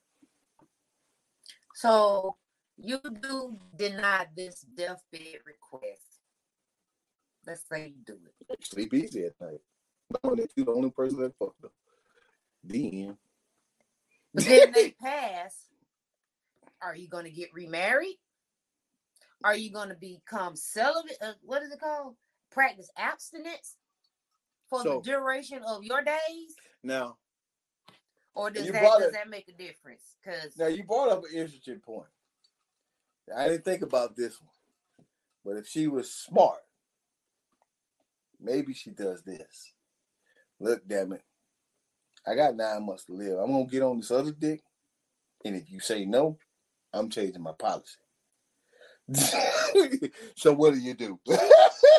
[1.74, 2.36] So
[2.76, 6.00] you do deny this deathbed request.
[7.46, 8.18] Let's say you do
[8.48, 8.64] it.
[8.64, 9.60] Sleep easy at night.
[10.22, 11.72] No, that you're the only person that fucked up.
[12.64, 13.16] The end.
[14.32, 15.54] But then they pass.
[16.80, 18.16] Are you going to get remarried?
[19.42, 21.18] Are you going to become celibate?
[21.20, 22.16] Uh, what is it called?
[22.50, 23.76] Practice abstinence
[24.74, 27.16] for So- the duration of your days, Now,
[28.34, 30.16] or does that does it- that make a difference?
[30.22, 32.08] Because now you brought up an interesting point.
[33.34, 35.06] I didn't think about this one,
[35.44, 36.60] but if she was smart,
[38.40, 39.72] maybe she does this.
[40.58, 41.24] Look, damn it,
[42.26, 43.38] I got nine months to live.
[43.38, 44.62] I'm gonna get on this other dick,
[45.44, 46.38] and if you say no,
[46.92, 47.98] I'm changing my policy.
[50.36, 51.20] so what do you do?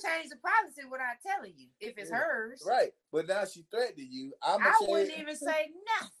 [0.00, 2.62] can change the policy without telling you if it's Yeah, hers.
[2.66, 4.32] right, but now she threatened you.
[4.42, 5.70] I'm I wouldn't even say
[6.00, 6.10] nothing.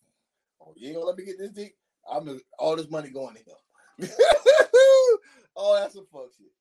[0.62, 1.74] Oh, you ain't gonna let me get this dick?
[2.10, 4.10] I'm gonna, all this money going to him.
[5.56, 6.52] oh, that's a fuck shit.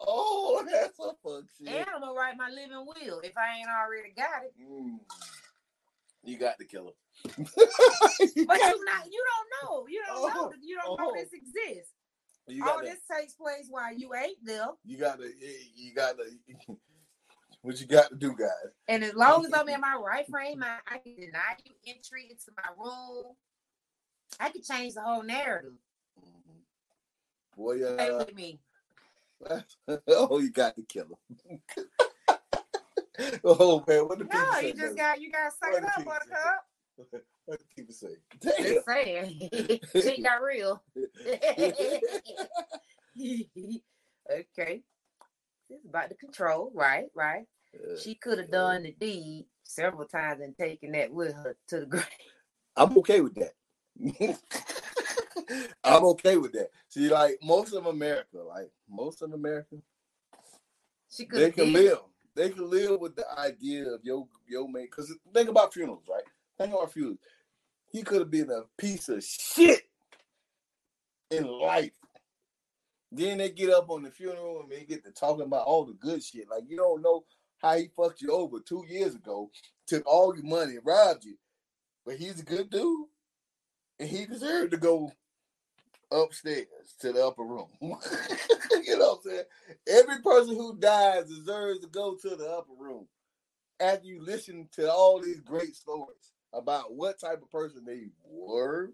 [0.00, 1.68] Oh, that's some fuck shit.
[1.76, 4.54] And I'm gonna write my living will if I ain't already got it.
[4.60, 4.98] Mm.
[6.24, 7.46] You got to kill him.
[7.46, 9.86] But you not you don't know.
[9.88, 11.14] You don't know Oh, that you don't know oh.
[11.14, 11.92] this exists.
[12.46, 12.86] You All got to.
[12.86, 14.68] this takes place while you ain't there.
[14.84, 15.30] You got to.
[15.74, 16.76] You got to.
[17.62, 18.72] What you got to do, guys?
[18.88, 22.28] And as long as I'm in my right frame, I, I can deny you entry
[22.30, 23.34] into my room.
[24.38, 25.72] I can change the whole narrative.
[27.56, 28.60] Boy, Stay uh, with me.
[30.08, 31.60] oh, you got to kill him.
[33.44, 36.64] oh man, what the No, you just got you gotta suck it up, buttercup.
[37.46, 38.08] What the people say?
[38.40, 38.64] Damn.
[38.64, 39.50] Just saying.
[39.92, 40.82] Shit got real.
[44.30, 44.82] okay.
[45.70, 47.06] Is about the control, right?
[47.14, 47.46] Right.
[47.74, 51.80] Uh, She could have done the deed several times and taken that with her to
[51.80, 52.04] the grave.
[52.76, 53.54] I'm okay with that.
[55.84, 56.70] I'm okay with that.
[56.88, 59.76] See, like most of America, like most of America,
[61.10, 61.98] She they can live.
[62.36, 64.90] They can live with the idea of your your mate.
[64.90, 66.24] Because think about funerals, right?
[66.68, 67.18] For you.
[67.90, 69.82] He could have been a piece of shit
[71.30, 71.92] in life.
[73.12, 75.94] Then they get up on the funeral and they get to talking about all the
[75.94, 76.48] good shit.
[76.48, 77.24] Like you don't know
[77.58, 79.50] how he fucked you over two years ago,
[79.86, 81.36] took all your money, robbed you.
[82.06, 83.06] But he's a good dude.
[83.98, 85.12] And he deserved to go
[86.10, 86.66] upstairs
[87.00, 87.68] to the upper room.
[87.82, 89.44] you know what I'm saying?
[89.88, 93.06] Every person who dies deserves to go to the upper room
[93.80, 98.92] after you listen to all these great stories about what type of person they were.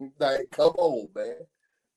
[0.18, 1.36] like, come on, man.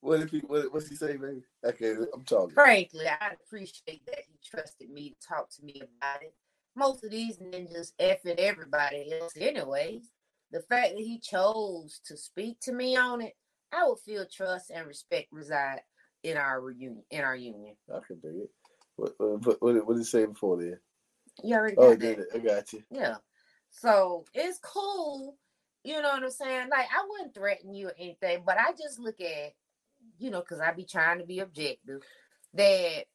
[0.02, 1.42] What if he what, what's he say, baby?
[1.64, 2.54] Okay, I'm talking.
[2.54, 6.34] Frankly, I appreciate that he trusted me to talk to me about it.
[6.76, 10.12] Most of these ninjas effing everybody else anyways.
[10.52, 13.34] The fact that he chose to speak to me on it,
[13.74, 15.82] I would feel trust and respect reside
[16.24, 17.76] in our reunion in our union.
[17.94, 18.50] I can dig it.
[18.98, 20.78] What what what, what did it say before then?
[21.44, 22.22] You already Oh, got did that.
[22.22, 22.28] it?
[22.36, 22.84] I got you.
[22.92, 23.16] Yeah.
[23.82, 25.38] So it's cool.
[25.84, 26.70] You know what I'm saying?
[26.70, 29.54] Like I wouldn't threaten you or anything, but I just look at,
[30.18, 32.02] you know, because I be trying to be objective,
[32.54, 33.06] that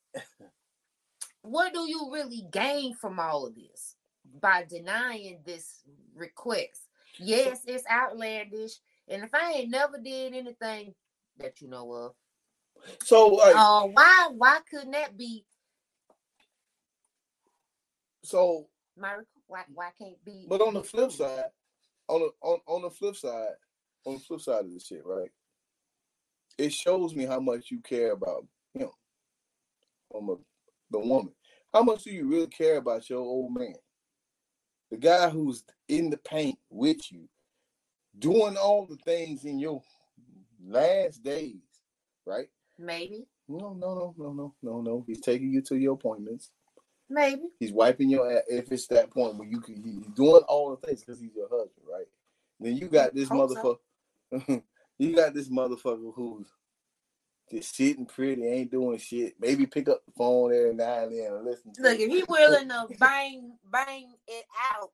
[1.43, 3.97] what do you really gain from all of this
[4.41, 5.83] by denying this
[6.15, 6.89] request?
[7.19, 8.73] Yes, it's outlandish.
[9.09, 10.95] And if I ain't never did anything
[11.39, 12.13] that you know of,
[13.03, 15.45] So like uh, why why couldn't that be
[18.23, 21.45] so my requ- why why can't be but on the flip side,
[22.09, 23.55] on the on, on the flip side,
[24.07, 25.31] on the flip side of this shit, right?
[26.57, 28.91] It shows me how much you care about him.
[30.11, 30.37] On the,
[30.91, 31.33] the woman.
[31.73, 33.75] How much do you really care about your old man?
[34.91, 37.29] The guy who's in the paint with you,
[38.19, 39.83] doing all the things in your
[40.67, 41.63] last days,
[42.27, 42.49] right?
[42.79, 45.05] maybe, No, no, no, no, no, no, no.
[45.07, 46.51] He's taking you to your appointments.
[47.11, 47.43] Maybe.
[47.59, 50.87] He's wiping your ass if it's that point where you can he's doing all the
[50.87, 52.07] things because he's your husband, right?
[52.59, 53.79] Then you got this Hope so.
[54.33, 54.63] motherfucker.
[54.99, 56.47] you got this motherfucker who's
[57.51, 59.35] just sitting pretty, ain't doing shit.
[59.41, 61.73] Maybe pick up the phone every now and then and listen.
[61.75, 64.91] To Look, if he willing to bang bang it out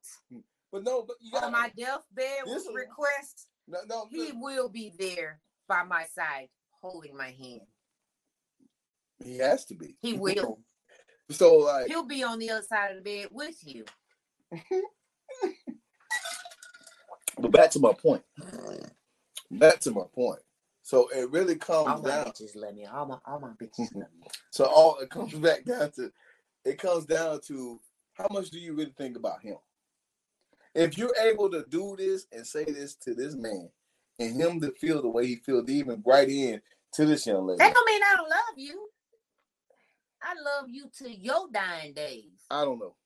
[0.73, 4.07] but no, but you got on my deathbed is- request, no, no.
[4.11, 6.49] he will be there by my side,
[6.83, 7.63] holding my hand.
[9.25, 9.97] He has to be.
[10.01, 10.59] He will.
[11.31, 13.85] So like, He'll be on the other side of the bed with you.
[17.39, 18.23] but back to my point.
[18.41, 18.91] Mm.
[19.53, 20.41] Back to my point.
[20.83, 22.27] So it really comes All my down.
[22.27, 22.87] bitches love me.
[22.87, 24.29] All my all my bitches love me.
[24.51, 26.13] So all it comes back down to
[26.65, 27.81] it comes down to
[28.15, 29.57] how much do you really think about him?
[30.75, 33.69] If you're able to do this and say this to this man
[34.19, 36.61] and him to feel the way he feels, even right in
[36.93, 38.86] to this young lady, That don't mean I don't love you.
[40.27, 42.45] I love you to your dying days.
[42.51, 42.97] I don't know.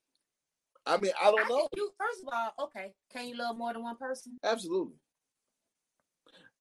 [0.87, 1.68] I mean, I I don't know.
[1.77, 4.39] you first of all, okay, can you love more than one person?
[4.43, 4.95] Absolutely.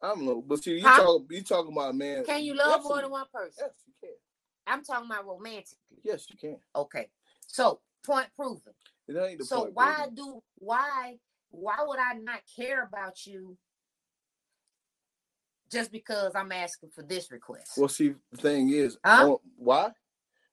[0.02, 0.42] I don't know.
[0.46, 1.02] But see, you Huh?
[1.02, 2.26] talk you talking about a man.
[2.26, 3.54] Can you love more than one person?
[3.66, 4.16] Yes, you can.
[4.68, 5.78] I'm talking about romantically.
[6.04, 6.58] Yes, you can.
[6.76, 7.10] Okay.
[7.48, 8.74] So point proven.
[9.08, 10.16] It ain't the So point, why baby.
[10.16, 11.18] do why
[11.52, 13.58] why would I not care about you
[15.72, 17.72] just because I'm asking for this request?
[17.78, 19.38] Well, see, the thing is, Huh?
[19.56, 19.92] why?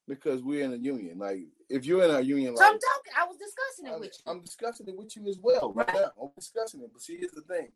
[0.08, 1.18] Because we're in a union.
[1.18, 3.12] Like, if you're in a union, so I'm talking.
[3.18, 4.32] I was discussing it I'm, with you.
[4.32, 5.96] I'm discussing it with you as well right, Right.
[5.96, 6.12] now.
[6.22, 6.90] I'm discussing it.
[6.92, 7.72] But see, here's the thing: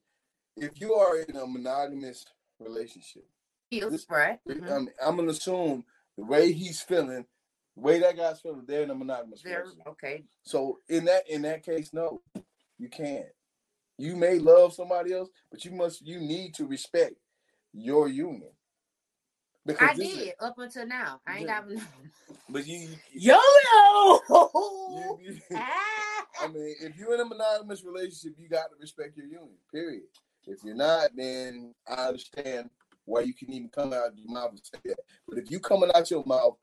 [0.57, 2.25] if you are in a monogamous
[2.61, 3.27] relationship,
[3.71, 4.39] Feels this- right.
[4.49, 4.71] Mhm.
[4.71, 5.85] I'm, I'm gonna assume
[6.17, 7.27] the way he's feeling,
[7.75, 9.87] the way that guy's feeling, they're in a monogamous There- relationship.
[9.89, 10.25] okay.
[10.45, 12.23] So in that in that case, no,
[12.79, 13.27] you can't.
[13.99, 17.17] You may love somebody else, but you must you need to respect
[17.73, 18.53] your union.
[19.79, 21.21] I this is- did up until now.
[21.27, 21.63] I ain't Yeah.
[21.63, 21.83] got
[22.49, 24.21] but you, YOLO.
[24.29, 26.27] you, you Ah.
[26.43, 29.59] I mean, if you're in a monogamous relationship, you got to respect your union.
[29.73, 30.05] Period.
[30.47, 32.71] If you're not, then I understand
[33.05, 35.01] why you can even come out of your mouth and say that.
[35.29, 36.57] But if you coming out your mouth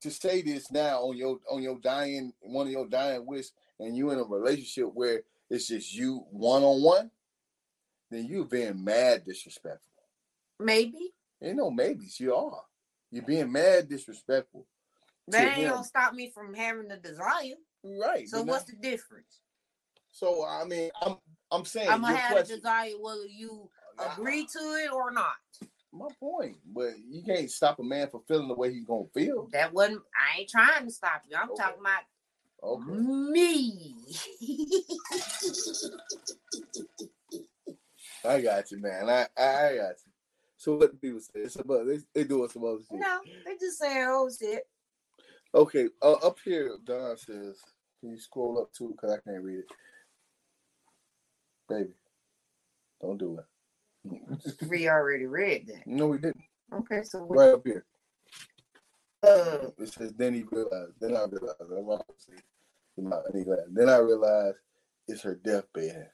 [0.00, 3.46] to say this now on your on your dying one of your dying wish,
[3.78, 7.10] and you in a relationship where it's just you one on one,
[8.10, 9.92] then you're being mad disrespectful.
[10.58, 11.12] Maybe
[11.42, 12.18] Ain't no maybes.
[12.20, 12.62] You are.
[13.10, 14.66] You're being mad disrespectful.
[15.28, 15.70] that ain't him.
[15.72, 17.54] gonna stop me from having the desire.
[17.84, 18.28] Right.
[18.28, 19.40] So what's now- the difference?
[20.10, 21.16] so I mean, I'm
[21.50, 23.68] I'm saying I'm gonna have question- the desire whether you
[23.98, 25.34] uh, agree to it or not.
[25.92, 29.48] My point, but you can't stop a man from feeling the way he's gonna feel.
[29.52, 30.02] That wasn't.
[30.14, 31.36] I ain't trying to stop you.
[31.36, 31.62] I'm Okay.
[31.62, 32.02] talking about
[32.62, 32.90] Okay.
[32.90, 33.94] me.
[38.24, 39.08] I got you, man.
[39.08, 40.12] I I got you.
[40.56, 41.40] So what do people say?
[41.40, 42.98] It's about they they doing some other shit.
[43.00, 44.62] no, they just saying oh shit.
[45.54, 47.56] Okay, uh, up here, Don says,
[48.00, 48.88] can you scroll up too?
[48.94, 49.64] Because I can't read it.
[51.68, 51.94] baby,
[53.00, 53.44] don't do it.
[54.68, 55.86] We already read that.
[55.86, 56.42] no, we didn't.
[56.72, 57.84] Okay, so what, Right up here.
[59.22, 62.42] uh, It says, then he realized, then I realized, that's what I see.
[63.72, 64.58] Then I realized
[65.08, 66.10] it's her deathbed.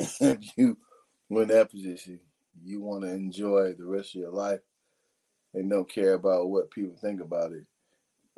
[0.20, 0.76] And you,
[1.30, 2.20] in that position,
[2.60, 4.60] you want to enjoy the rest of your life
[5.54, 7.64] and don't care about what people think about it.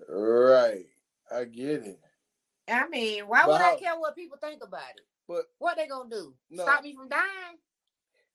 [0.08, 0.86] Right.
[1.32, 2.00] I get it.
[2.68, 5.04] I mean, why But would I care what people think about it?
[5.28, 6.34] But What they gonna do?
[6.50, 6.64] No.
[6.64, 7.58] Stop me from dying?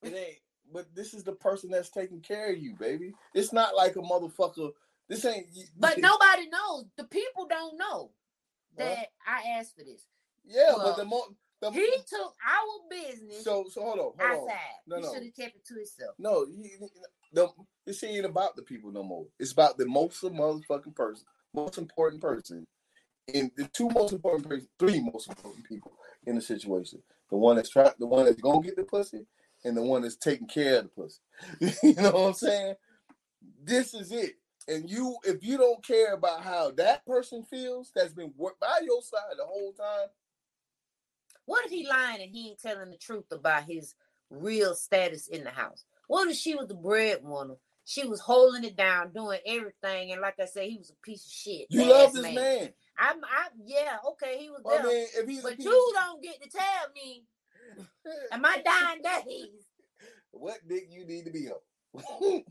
[0.03, 0.37] it ain't.
[0.71, 3.13] But this is the person that's taking care of you, baby.
[3.33, 4.71] It's not like a motherfucker.
[5.07, 5.47] This ain't.
[5.77, 6.85] But nobody knows.
[6.95, 8.11] The people don't know
[8.77, 10.05] that I asked for this.
[10.45, 11.25] Yeah, well, but the more.
[11.61, 14.53] The, He took our business so so hold on, hold outside.
[14.53, 14.87] on.
[14.87, 15.13] No, he no.
[15.13, 16.15] should have kept it to himself.
[16.17, 16.71] No, he,
[17.33, 17.49] the
[17.85, 19.25] this ain't about the people no more.
[19.39, 22.65] It's about the most motherfucking person, most important person,
[23.33, 25.91] and the two most important person, three most important people
[26.25, 27.01] in the situation.
[27.29, 29.25] The one that's trying, the one that's gonna get the pussy,
[29.63, 31.77] and the one that's taking care of the pussy.
[31.83, 32.75] you know what I'm saying?
[33.63, 34.35] This is it.
[34.67, 38.79] And you, if you don't care about how that person feels, that's been worked by
[38.85, 40.07] your side the whole time.
[41.49, 43.95] What if he lying and he ain't telling the truth about his
[44.29, 45.83] real status in the house?
[46.07, 47.55] What if she was the breadwinner?
[47.85, 51.25] She was holding it down, doing everything, and like I said, he was a piece
[51.25, 51.65] of shit.
[51.71, 52.69] You love this man.
[52.99, 56.39] I'm, I, yeah, okay, he was I there, mean, if he's but you don't get
[56.39, 57.23] to tell me
[58.31, 59.65] Am I dying days.
[60.31, 62.43] what dick you need to be on.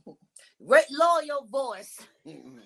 [0.59, 2.01] Re- lower your voice.
[2.26, 2.57] Ain't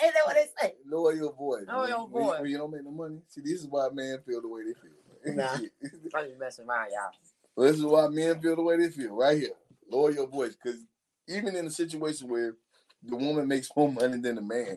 [0.00, 0.74] that what they say?
[0.86, 1.64] Lower your voice.
[1.68, 2.40] Lower your voice.
[2.40, 3.20] when you don't make no money.
[3.28, 4.92] See, this is why men feel the way they feel.
[5.26, 5.54] Nah.
[6.14, 7.10] I'm just messing around, y'all.
[7.56, 9.50] Well, this is why men feel the way they feel right here.
[9.90, 10.80] Lower your voice, because
[11.28, 12.54] even in a situation where
[13.02, 14.76] the woman makes more money than the man,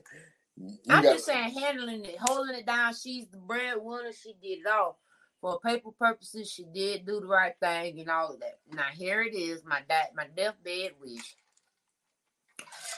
[0.58, 2.94] you I'm got just saying, handling it, holding it down.
[2.94, 4.12] She's the breadwinner.
[4.14, 5.00] She did it all
[5.42, 6.52] for paper purposes.
[6.52, 8.60] She did do the right thing and all of that.
[8.72, 11.36] Now here it is, my dad, my deathbed wish,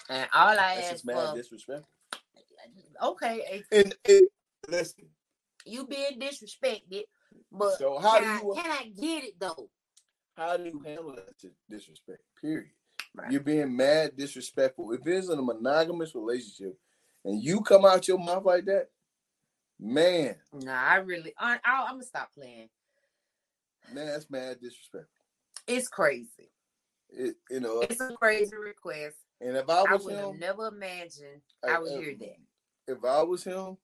[0.10, 1.36] and all I that's asked just for.
[1.36, 1.86] disrespect.
[3.02, 3.62] Okay, eh.
[3.72, 4.28] And, and
[4.70, 5.06] listen,
[5.66, 7.04] you being disrespected,
[7.52, 9.70] but so how can, do you I, can I get it though?
[10.36, 11.34] how do you handle that
[11.70, 12.22] disrespect?
[12.40, 12.70] Period.
[13.14, 13.32] Right.
[13.32, 14.94] You're being mad disrespectful.
[14.94, 16.78] If it's in a monogamous relationship
[17.26, 18.88] and you come out your mouth like that,
[19.80, 22.70] man, Nah, I really, I, I, I'm gonna stop playing.
[23.94, 25.26] man, that's mad disrespectful.
[25.68, 26.52] It's crazy.
[27.10, 29.18] It, you know, uh It's a crazy request.
[29.42, 32.38] and if I I was would him, never imagined I- I would I- hear that.
[32.88, 33.78] if I was him,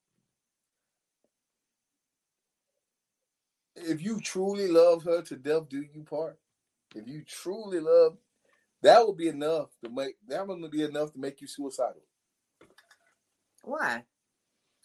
[3.77, 6.37] if you truly love her to death, do you part?
[6.95, 8.17] If you truly love,
[8.81, 12.01] that would be enough to make that would be enough to make you suicidal.
[13.63, 14.03] Why?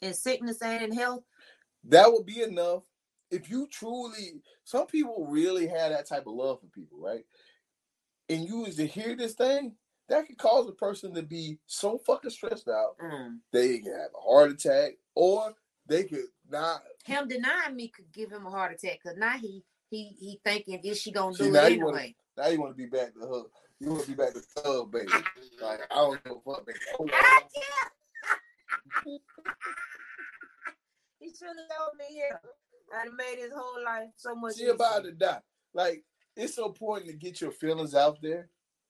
[0.01, 1.23] In sickness and in health?
[1.85, 2.83] That would be enough.
[3.31, 7.25] If you truly, some people really have that type of love for people, right?
[8.29, 9.75] And you was to hear this thing,
[10.09, 13.41] that could cause a person to be so fucking stressed out, Mm.
[13.53, 15.55] they can have a heart attack, or
[15.87, 16.83] they could not.
[17.05, 20.81] Him denying me could give him a heart attack because now he he he thinking
[20.85, 22.15] is she gonna See, do it you wanna- anyway?
[22.37, 23.43] Now you want to be back to her.
[23.79, 25.09] You want to be back to thug, baby.
[25.61, 26.79] Like I don't give a fuck, baby.
[27.13, 27.43] I
[31.19, 32.37] he should have told me yeah.
[32.95, 35.41] I'd made his whole life so much She about to die.
[35.75, 36.05] Like
[36.37, 38.49] it's so important to get your feelings out there,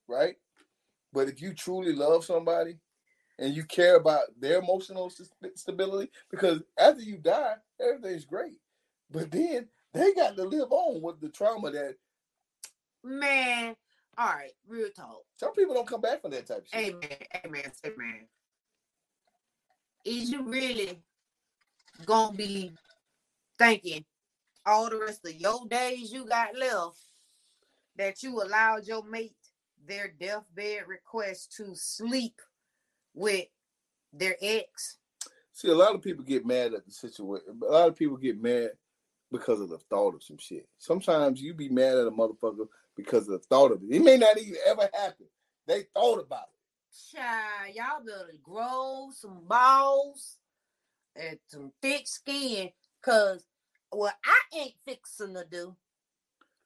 [0.08, 0.36] right?
[1.12, 2.78] But if you truly love somebody
[3.38, 8.58] and you care about their emotional st- stability, because after you die, everything's great.
[9.10, 11.96] But then they got to live on with the trauma that
[13.04, 13.74] Man,
[14.16, 15.22] all right, real talk.
[15.36, 16.94] some people don't come back from that type of shit.
[16.94, 18.28] Amen, amen, amen.
[20.04, 21.02] Is you really
[22.06, 22.72] gonna be
[23.58, 24.04] thinking
[24.64, 26.98] all the rest of your days you got left
[27.96, 29.36] that you allowed your mate
[29.86, 32.40] their deathbed request to sleep
[33.14, 33.46] with
[34.12, 34.98] their ex?
[35.52, 37.58] See, a lot of people get mad at the situation.
[37.62, 38.70] A lot of people get mad
[39.30, 40.68] because of the thought of some shit.
[40.78, 43.94] Sometimes you be mad at a motherfucker because of the thought of it.
[43.94, 45.26] It may not even ever happen.
[45.66, 47.16] They thought about it.
[47.16, 50.36] Child, y'all better grow some balls
[51.16, 52.70] and some thick skin.
[53.02, 53.46] Cause
[53.90, 55.76] what I ain't fixing to do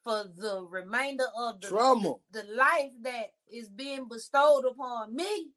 [0.02, 2.14] for the remainder of the Trauma.
[2.30, 5.48] the life that is being bestowed upon me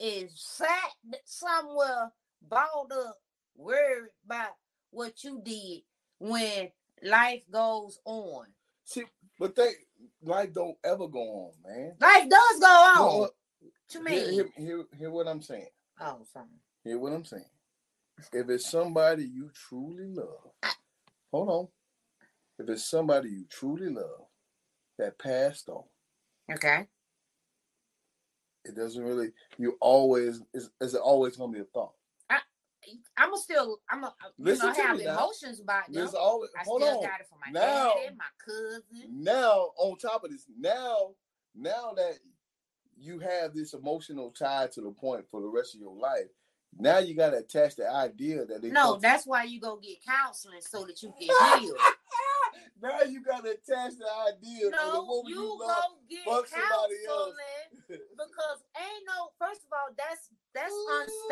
[0.00, 3.18] is sat somewhere balled up,
[3.56, 4.52] worried about
[4.90, 5.82] what you did
[6.18, 6.70] when
[7.02, 8.46] life goes on.
[8.84, 9.04] See,
[9.38, 9.70] but they
[10.22, 11.92] life don't ever go on, man.
[12.00, 12.96] Life does go on.
[12.96, 13.30] Uh, no, What
[13.92, 15.66] you hear, hear, hear, hear what I'm saying.
[16.00, 16.46] Oh, sorry.
[16.84, 17.44] Hear what I'm saying.
[18.32, 20.50] If it's somebody you truly love,
[21.32, 21.68] hold on.
[22.58, 24.26] if it's somebody you truly love
[24.98, 25.84] that passed on,
[26.52, 26.86] Okay.
[28.64, 29.32] It doesn't really.
[29.58, 31.92] You always is is it always gonna be a thought?
[33.16, 33.78] I'm gonna still.
[33.88, 34.14] I'm a.
[34.38, 35.16] You Listen know, to have me now.
[35.16, 36.08] emotions about them.
[36.18, 37.02] Always I hold still on.
[37.04, 38.82] got it from my Now- daddy, my cousin.
[39.10, 41.14] Now on top of this, now
[41.54, 42.18] now that
[42.96, 46.28] you have this emotional tie to the point for the rest of your life,
[46.78, 50.60] now you gotta attach the idea that they No, that's why you go get counseling
[50.60, 51.74] so that you can heal.
[52.84, 55.84] Now you gotta attach the idea of the no, you you, go love.
[56.08, 57.32] get fuck somebody else.
[57.88, 59.28] counseling because ain't no.
[59.38, 60.74] First of all, that's that's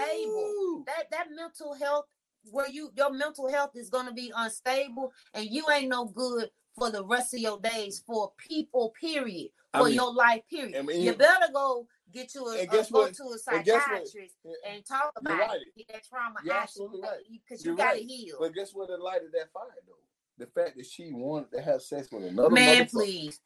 [0.01, 0.85] unstable.
[0.87, 2.07] That that mental health
[2.51, 6.91] where you your mental health is gonna be unstable, and you ain't no good for
[6.91, 8.95] the rest of your days for people.
[9.01, 9.51] Period.
[9.75, 10.43] I For mean- your life.
[10.51, 10.77] Period.
[10.77, 13.15] I mean, you you- better go get you a, And guess go what?
[13.15, 14.37] to a And psychiatrist
[14.69, 15.61] and talk You're about right.
[15.63, 15.77] it.
[15.77, 17.21] Get that trauma You're out absolutely right.
[17.31, 18.05] because you You're gotta right.
[18.07, 18.37] heal.
[18.39, 18.91] But guess what?
[18.91, 19.95] In light of that fire, though,
[20.43, 23.41] the fact that she wanted to have sex with another Man, please.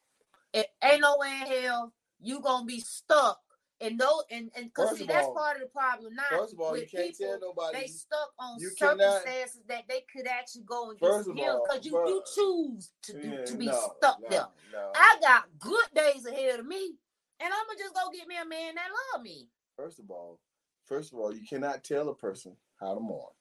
[0.53, 3.39] It ain't no way in hell you gonna be stuck.
[3.79, 6.23] And no, and and because see that's all- part of the problem now.
[6.31, 7.81] First of all, you can't people, tell nobody.
[7.81, 11.37] they stuck on you cannot- circumstances that they could actually go and get First some
[11.37, 14.29] of help all, because you, you choose to do, Yeah, to be no, stuck no,
[14.29, 14.47] there.
[14.73, 14.91] no.
[14.95, 16.95] I got good days ahead of me,
[17.39, 19.47] and I'm gonna just go get me a man that love me.
[19.75, 20.39] First of all,
[20.85, 23.31] first of all, you cannot tell a person how to mourn.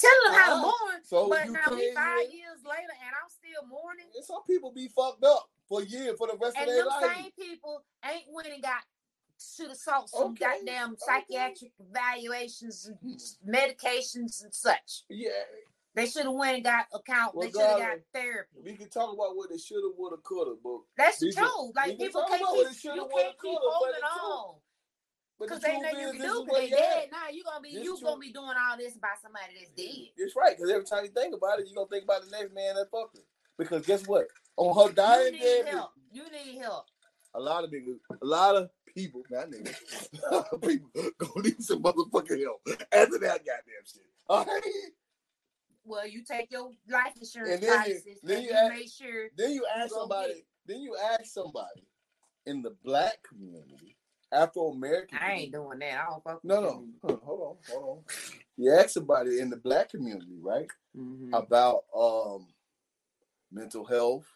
[0.00, 3.66] Telling them how to mourn, So but now we five years later and I'm still
[3.68, 4.06] mourning.
[4.16, 6.88] And some people be fucked up for years, for the rest And of their them
[7.00, 7.16] life.
[7.16, 8.82] same people ain't went and got
[9.56, 10.98] should have sought some Okay, goddamn okay.
[11.06, 15.04] psychiatric evaluations and medications and such.
[15.08, 15.30] Yeah,
[15.94, 17.34] They should have went and got account.
[17.34, 18.60] Well, they should have got therapy.
[18.64, 21.32] we can talk about what they should have, would have, could have, but That's the
[21.32, 21.72] can- truth.
[21.74, 24.54] Like people can't keep what it shoulda, you can't keep holding the on
[25.40, 27.28] the because ain't truth nothing you can do because where they you dead now.
[27.32, 30.08] You gonna be This you gonna be doing all this by somebody that's dead.
[30.16, 32.54] It's right, because every time you think about it, you're gonna think about the next
[32.54, 33.22] man that fucked her.
[33.58, 34.26] Because guess what?
[34.56, 35.90] On her You dying need dead, help.
[36.12, 36.86] You need help.
[37.34, 41.42] a lot of niggas, a lot of people, not niggas, a lot of people gonna
[41.48, 42.60] need some motherfucking help
[42.92, 44.02] after that goddamn shit.
[44.28, 44.62] All right?
[45.84, 48.90] Well, you take your life insurance And then you- then and you you ask- make
[48.90, 51.86] sure Then you ask somebody, get- then you ask somebody
[52.46, 53.96] in the black community,
[54.32, 55.18] Afro American.
[55.20, 56.00] I ain't doing that.
[56.00, 56.44] I don't fuck.
[56.44, 56.84] No, no.
[57.04, 58.04] Huh, Hold on, hold on.
[58.56, 61.30] You ask somebody in the black community, right, Mhm.
[61.32, 62.46] about um
[63.52, 64.26] mental health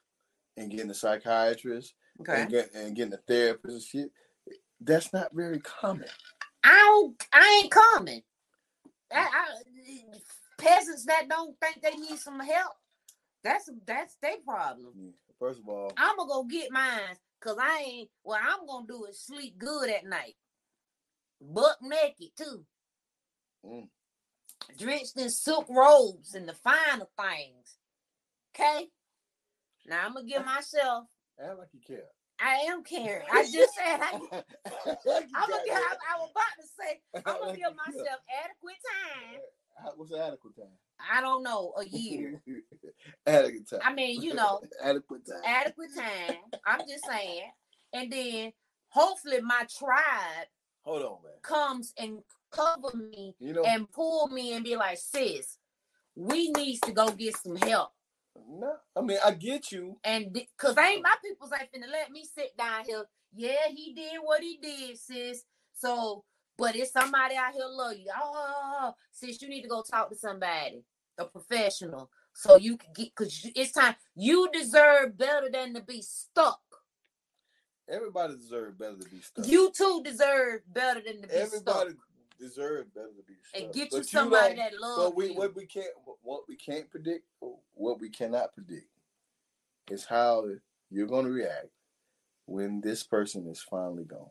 [0.57, 2.43] and getting a psychiatrist Okay.
[2.43, 4.13] and, get, and getting a therapist and shit.
[4.81, 6.09] That's not very common.
[6.63, 7.27] I don't.
[7.33, 8.23] I ain't coming.
[9.13, 10.19] I, I,
[10.59, 12.73] peasants that don't think they need some help.
[13.43, 15.13] That's that's their problem.
[15.39, 18.11] First of all, I'm gonna go get mine because I ain't.
[18.23, 20.35] What I'm gonna do is sleep good at night,
[21.41, 22.65] buck naked too,
[23.65, 23.89] Mm.
[24.79, 27.79] drenched in silk robes and the finer things.
[28.55, 28.89] Okay.
[29.87, 31.07] Now I'm gonna give myself.
[31.39, 32.09] act like you care.
[32.41, 33.27] I am caring.
[33.31, 35.75] I just said I, like I'm gonna give.
[35.75, 35.97] I.
[36.15, 37.75] I was about to say I'm gonna like give care.
[37.87, 39.41] myself adequate time.
[39.83, 40.79] How- What's adequate time?
[40.99, 42.43] I don't know a year.
[43.27, 43.81] adequate time.
[43.85, 45.43] I mean, you know, adequate time.
[45.45, 46.37] adequate time.
[46.67, 47.51] I'm just saying,
[47.93, 48.53] and then
[48.89, 50.47] hopefully my tribe
[50.83, 51.33] Hold on, man.
[51.43, 52.19] comes and
[52.51, 55.59] cover me You know, and pull me and be like, sis,
[56.15, 57.91] we needs to go get some help.
[58.49, 59.99] no, I mean, I get you.
[60.05, 63.05] And because ain't my people's ain't finna let me sit down here.
[63.35, 65.43] Yeah, he did what he did, sis.
[65.77, 66.25] So,
[66.57, 68.07] but if somebody out here love you.
[68.17, 70.85] Oh, sis, you need to go talk to somebody,
[71.19, 73.95] a professional, so you can get because it's time.
[74.15, 76.61] You deserve better than to be stuck.
[77.89, 79.47] Everybody deserves better to be stuck.
[79.47, 81.43] You too deserve better than to be stuck.
[81.47, 82.39] Everybody stuck.
[82.39, 83.63] deserves better to be stuck.
[83.63, 85.35] And get But you somebody don't- that But loves we, you.
[85.35, 85.93] what we can't,
[86.23, 87.27] what we can't predict,
[87.75, 88.89] what we cannot predict,
[89.91, 90.47] is how
[90.91, 91.69] you're going to react
[92.47, 94.31] when this person is finally gone.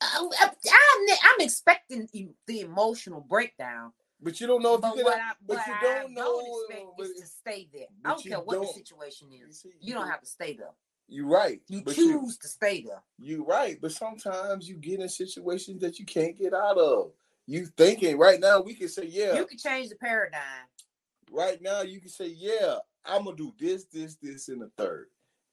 [0.00, 0.06] Uh,
[0.40, 2.08] I'm, I'm, I'm expecting
[2.46, 3.92] the emotional breakdown.
[4.20, 5.18] But you don't know if But you what.
[5.18, 6.22] I, but what you don't know.
[6.40, 7.86] don't expect but is to stay there.
[8.04, 9.60] I don't care what the don't- situation you is.
[9.60, 10.70] see, You don't have to stay there.
[11.08, 11.60] You're right.
[11.68, 13.02] You choose to stay there.
[13.18, 13.78] You, you're right.
[13.80, 17.12] But sometimes you get in situations that you can't get out of.
[17.46, 19.36] You thinking right now we can say yeah.
[19.36, 20.40] You can change the paradigm.
[21.30, 25.06] right now you can say, yeah, I'm gonna do this, this, this, and the third.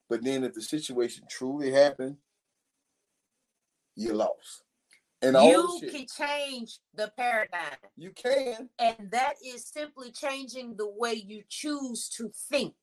[0.09, 2.17] But then if the situation truly happened,
[3.95, 4.63] you lost.
[5.21, 7.77] And all you can change the paradigm.
[7.95, 8.69] you can.
[8.77, 12.75] And that is simply changing the way you choose to think.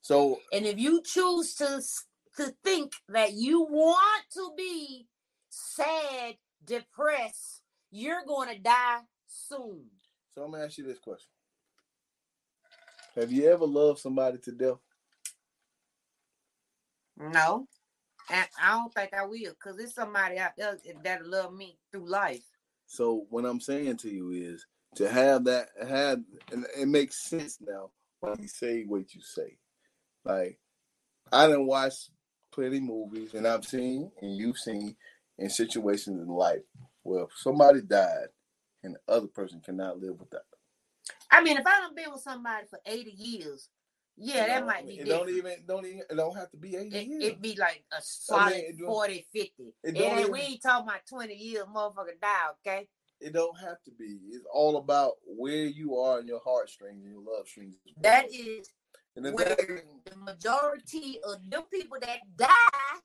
[0.00, 1.82] So And if you choose to,
[2.38, 5.06] to think that you want to be
[5.50, 9.84] sad, depressed, you're going to die soon.
[10.34, 11.28] so I'm gonna ask you this question.
[13.16, 14.78] Have you ever loved somebody to death?
[17.18, 17.66] No,
[18.30, 22.08] and I don't think I will, cause there's somebody out there that'll love me through
[22.08, 22.44] life.
[22.86, 24.66] So what I'm saying to you is
[24.96, 26.20] to have that have
[26.52, 29.58] and it makes sense now when you say what you say.
[30.24, 30.58] Like
[31.32, 31.94] I didn't watch
[32.52, 34.96] plenty movies and I've seen and you've seen
[35.38, 36.62] in situations in life
[37.02, 38.28] where if somebody died
[38.82, 40.42] and the other person cannot live without.
[41.30, 43.68] I mean, if I don't been with somebody for 80 years,
[44.16, 45.26] yeah, You that know, might be It different.
[45.26, 47.24] don't even don't even it don't have to be 80 It, years.
[47.24, 49.52] it'd be like a solid it don't- 40, 50.
[49.62, 52.88] it It don't ain't, even- we ain't talking about 20 years, motherfucker die, okay?
[53.20, 54.18] It don't have to be.
[54.30, 57.76] It's all about where you are in your heartstrings and your love strings.
[58.02, 58.68] That is
[59.16, 63.00] and the where thing- the majority of them people that die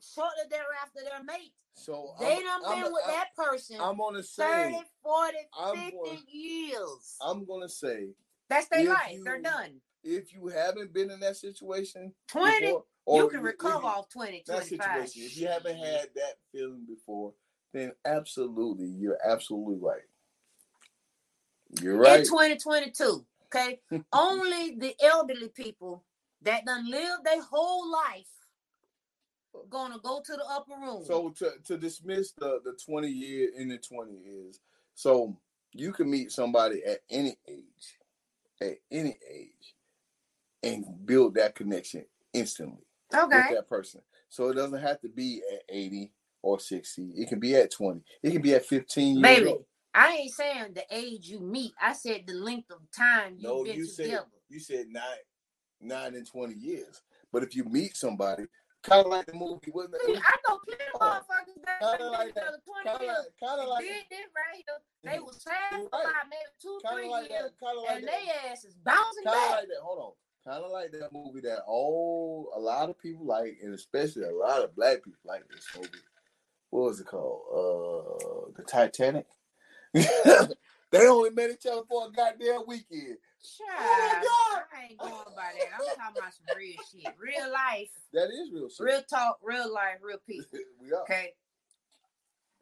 [0.00, 1.52] shortly thereafter their mate.
[1.74, 4.84] so They I'm- done I'm- been with I'm- that person I'm gonna say 30, say
[5.02, 7.16] 40, I'm 50 gonna- years.
[7.20, 8.14] I'm gonna say
[8.48, 9.18] That's their if life.
[9.24, 9.80] They're done.
[10.04, 14.44] if you haven't been in that situation 20, before, you can recover if- off 20,
[14.46, 15.08] that 25.
[15.08, 15.22] situation.
[15.22, 17.32] If you haven't had that feeling before,
[17.72, 20.02] then absolutely, you're absolutely right.
[21.82, 22.20] You're right.
[22.20, 23.26] in 2022.
[23.46, 23.80] Okay,
[24.12, 26.04] only the elderly people
[26.42, 28.26] that done lived their whole life
[29.70, 31.04] gonna go to the upper room.
[31.04, 34.60] So to, to dismiss the the 20 year in the 20 years,
[34.94, 35.36] so
[35.72, 37.98] you can meet somebody at any age,
[38.60, 39.74] at any age,
[40.62, 42.84] and build that connection instantly.
[43.14, 44.00] okay, with that person.
[44.28, 46.10] So it doesn't have to be at 80
[46.42, 47.12] or 60.
[47.16, 48.00] It can be at 20.
[48.22, 49.46] It can be at 15 years baby.
[49.50, 49.64] old.
[49.94, 51.72] I ain't saying the age you meet.
[51.80, 54.26] I said the length of time you've No, been you said together.
[54.48, 55.02] you said nine
[55.80, 57.02] nine and 20 years.
[57.32, 58.44] But if you meet somebody,
[58.86, 60.22] kind of like the movie, wasn't it?
[60.22, 62.54] I know plenty of motherfuckers that kinda been like that.
[62.64, 63.26] 20 Kind years.
[63.26, 64.78] of kind of They like did this right here.
[65.12, 66.04] They was sad for right.
[66.06, 67.60] about maybe two, kind three like years, that.
[67.66, 68.14] Kind of like and that.
[68.14, 69.50] they ass is bouncing Kind of back.
[69.60, 69.82] like that.
[69.82, 70.12] Hold on.
[70.52, 74.30] Kind of like that movie that all a lot of people like, and especially a
[74.32, 75.88] lot of black people like this movie.
[76.70, 77.42] What was it called?
[77.50, 79.26] Uh, the Titanic.
[79.92, 83.18] they only met each other for a goddamn weekend.
[83.58, 84.60] Child, Oh.
[84.76, 85.68] I ain't going by that.
[85.74, 88.80] I'm talking about some real shit, real life, That is real shit.
[88.84, 90.46] real talk, real life, real people.
[90.80, 91.02] we are.
[91.02, 91.32] Okay,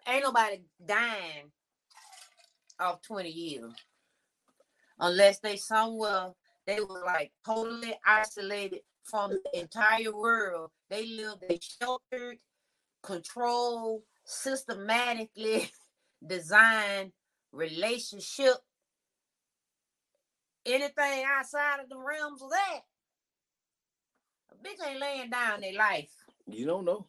[0.07, 1.51] ain't nobody dying
[2.79, 3.73] off 20 years
[4.99, 6.33] unless they somewhere
[6.67, 10.71] they were like totally isolated from the entire world.
[10.91, 12.39] They lived a sheltered,
[13.03, 15.71] controlled, systematically
[16.27, 17.13] designed
[17.53, 18.55] relationship.
[20.67, 22.81] Anything outside of the realms of that,
[24.51, 26.11] a bitch ain't laying down their life.
[26.47, 27.07] You don't know.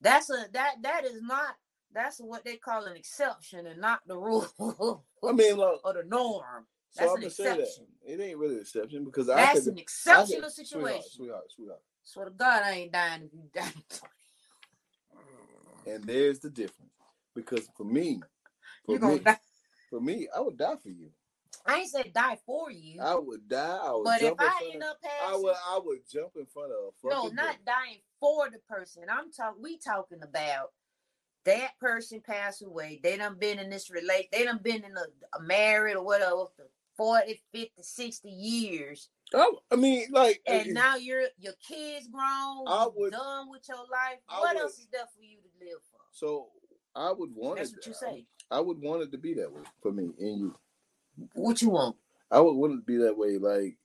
[0.00, 1.54] That's a that that is not
[1.92, 4.46] that's what they call an exception and not the rule
[5.26, 5.80] I mean, look.
[5.84, 6.66] or the norm.
[6.90, 7.86] So That's I'm an gonna say that exception.
[8.06, 11.02] it ain't really an exception because I That's an exceptional could- situation.
[11.10, 11.80] Sweetheart, sweetheart, sweetheart.
[12.04, 13.72] Swear to God, I ain't dying if you die.
[15.86, 16.90] And there's the difference
[17.34, 18.20] because for me,
[18.84, 19.20] for You gonna me,
[19.88, 21.10] for me, I would die for you.
[21.66, 23.78] I ain't said die for you, I would die.
[23.82, 24.90] I would but if I end of.
[24.90, 25.54] up I would.
[25.54, 29.04] I would jump in front of a no, not dying for the person.
[29.10, 29.62] I'm talking.
[29.62, 30.72] We talking about
[31.44, 33.00] that person passed away.
[33.02, 34.28] They done been in this relate.
[34.32, 39.10] They done been in a, a married or whatever for 40, 50, 60 years.
[39.34, 43.50] I, I mean, like, uh, and if- now you're your kids grown, I would- done
[43.50, 44.18] with your life.
[44.28, 46.00] I what would- else is there for you to live for?
[46.12, 46.48] so
[46.94, 47.76] I would want That's it.
[47.76, 48.26] what you say.
[48.50, 50.56] I would want it to be that way for me and you.
[51.34, 51.96] What you want?
[52.30, 53.38] I would to be that way.
[53.38, 53.76] Like,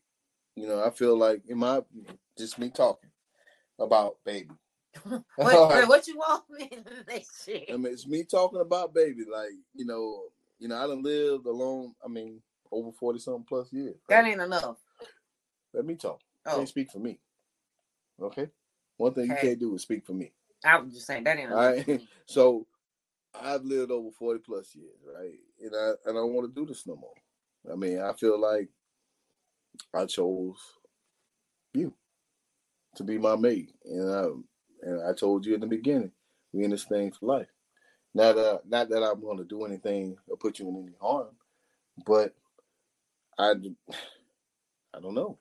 [0.56, 1.82] you know, I feel like in my
[2.38, 3.10] just me talking
[3.80, 4.50] about baby.
[5.38, 7.74] What, wait, what you want me to?
[7.74, 9.24] I mean, it's me talking about baby.
[9.32, 10.24] Like, you know,
[10.60, 11.96] you know, I done lived alone.
[12.04, 13.96] I mean, over forty something plus years.
[14.10, 14.78] That ain't enough.
[15.74, 16.20] Let me talk.
[16.46, 17.20] Oh, Can't speak for me.
[18.22, 18.50] Okay.
[18.98, 20.34] One thing you can't do is speak for me.
[20.64, 21.88] I was just saying that ain't All enough.
[21.88, 22.02] right.
[22.26, 22.68] So
[23.40, 25.40] I've lived over 40 plus years, right?
[25.60, 27.14] And I and I don't want to do this no more.
[27.70, 28.70] I mean, I feel like
[29.94, 30.58] I chose
[31.74, 31.94] you
[32.96, 33.72] to be my mate.
[33.86, 34.24] And I
[34.84, 36.12] and I told you in the beginning,
[36.54, 37.48] we in this thing for life.
[38.14, 41.30] Not uh, not that I'm gonna do anything or put you in any harm,
[42.06, 42.34] but
[43.38, 43.54] I
[44.96, 45.38] I don't know.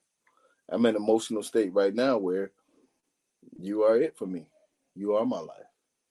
[0.69, 2.53] I'm in an emotional state right now where
[3.59, 4.47] you are it for me.
[4.95, 5.67] You are my life.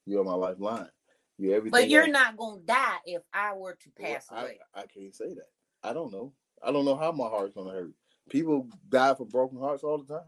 [0.06, 0.90] You are my lifeline.
[1.38, 1.80] You're everything.
[1.80, 2.12] But you're else.
[2.12, 4.60] not gonna die if I were to Well, pass I, away.
[4.76, 5.48] I can't say that.
[5.84, 6.34] I don't know.
[6.64, 7.92] I don't know how my heart's gonna hurt.
[8.30, 10.28] People die from broken hearts all the time.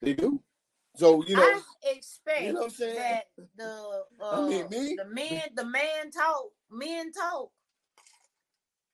[0.00, 0.42] They do.
[0.96, 2.96] So you know, I expect you know what I'm saying?
[2.96, 3.24] that
[3.56, 7.50] the uh, I mean, me- the men the man talk men talk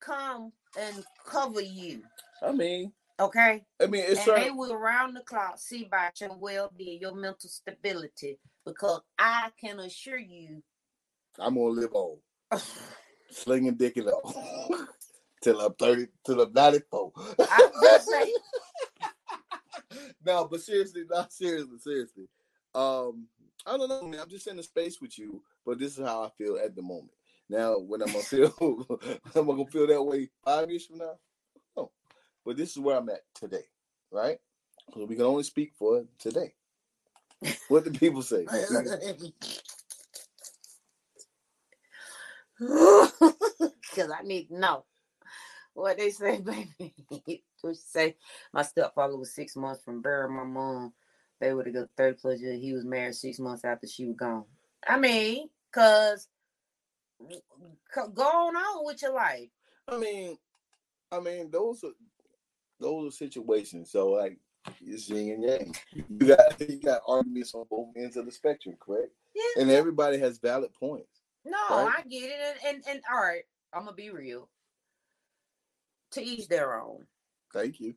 [0.01, 2.03] come and cover you.
[2.43, 3.65] I mean, Okay.
[3.83, 7.01] I mean, it's and certain- they will round the clock see about your well being,
[7.01, 10.63] your mental stability, because I can assure you,
[11.39, 12.19] I'm gonna live on
[13.31, 14.37] slinging dick it off
[15.43, 17.13] till I'm thirty, till I'm ninety four.
[17.39, 18.33] I say,
[20.25, 22.29] no, but seriously, not seriously, seriously.
[22.75, 23.27] Um,
[23.67, 24.21] I don't know, man.
[24.21, 26.83] I'm just in a space with you, but this is how I feel at the
[26.83, 27.13] moment.
[27.49, 28.53] Now, when I'm gonna feel,
[29.35, 31.19] I'm gonna feel that way five years from now.
[31.77, 31.91] No,
[32.45, 33.65] but this is where I'm at today,
[34.11, 34.39] right?
[34.95, 36.55] So we can only speak for today.
[37.69, 38.47] What do people say?
[42.59, 44.85] because I need to know
[45.79, 46.41] what they say,
[46.79, 47.43] baby.
[47.61, 48.17] what she say?
[48.53, 50.93] My stepfather was six months from burying my mom.
[51.41, 52.61] They would have got 30 plus years.
[52.61, 54.45] He was married six months after she was gone.
[54.87, 56.27] I mean, because
[57.95, 59.49] go on on with your life.
[59.87, 60.37] I mean,
[61.13, 61.93] I mean, those are
[62.81, 63.91] those are situations.
[63.91, 64.39] So like,
[64.85, 65.77] it's yin and yang.
[65.93, 69.13] You got you got arguments on both ends of the spectrum, correct?
[69.35, 69.63] Yeah.
[69.63, 71.21] And everybody has valid points.
[71.45, 71.95] No, Right.
[71.99, 72.57] I get it.
[72.67, 74.49] And, and and all right, I'm gonna be real.
[76.13, 77.07] To each their own.
[77.53, 77.95] Thank you.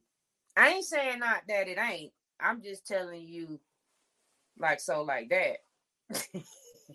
[0.57, 2.12] I ain't saying not that it ain't.
[2.39, 3.59] I'm just telling you,
[4.57, 5.57] like so, like that.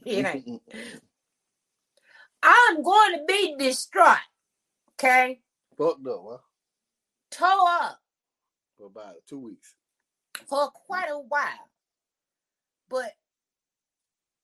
[0.04, 0.62] it ain't.
[2.42, 4.18] I'm going to be distraught.
[4.94, 5.40] Okay,
[5.76, 6.38] Fucked up, huh?
[7.30, 7.98] toe up
[8.78, 9.74] For about two weeks.
[10.48, 11.68] for quite a while,
[12.88, 13.12] but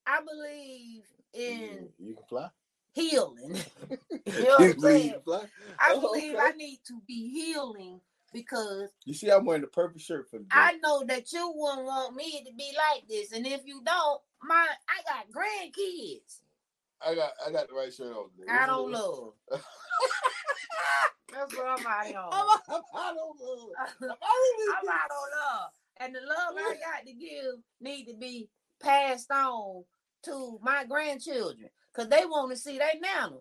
[0.06, 2.48] I believe in you can fly.
[2.92, 3.56] Healing.
[3.90, 5.06] you know what I'm saying?
[5.06, 5.44] you can fly?
[5.78, 6.36] I Oh, believe.
[6.38, 8.00] I need to be healing
[8.32, 10.46] because You see, I'm wearing the purple shirt for the.
[10.50, 14.20] I know that you wouldn't want me to be like this, and if you don't,
[14.42, 16.40] my I got grandkids.
[17.04, 18.30] I got I got the right shirt on.
[18.30, 18.50] today.
[18.50, 19.32] I don't love.
[21.32, 22.58] That's what I'm out I'm, on.
[22.68, 23.72] I'm, I don't know.
[24.02, 28.48] I'm I out on love, and the love I got to give need to be
[28.80, 29.84] passed on
[30.24, 33.36] to my grandchildren because they want to see their nana.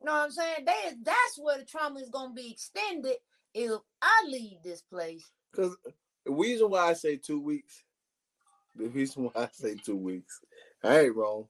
[0.00, 0.64] You know what I'm saying?
[0.66, 3.16] They that's where the trauma is gonna be extended
[3.54, 5.30] if I leave this place.
[5.50, 5.76] Because
[6.24, 7.82] the reason why I say two weeks,
[8.76, 10.40] the reason why I say two weeks,
[10.84, 11.46] I ain't wrong.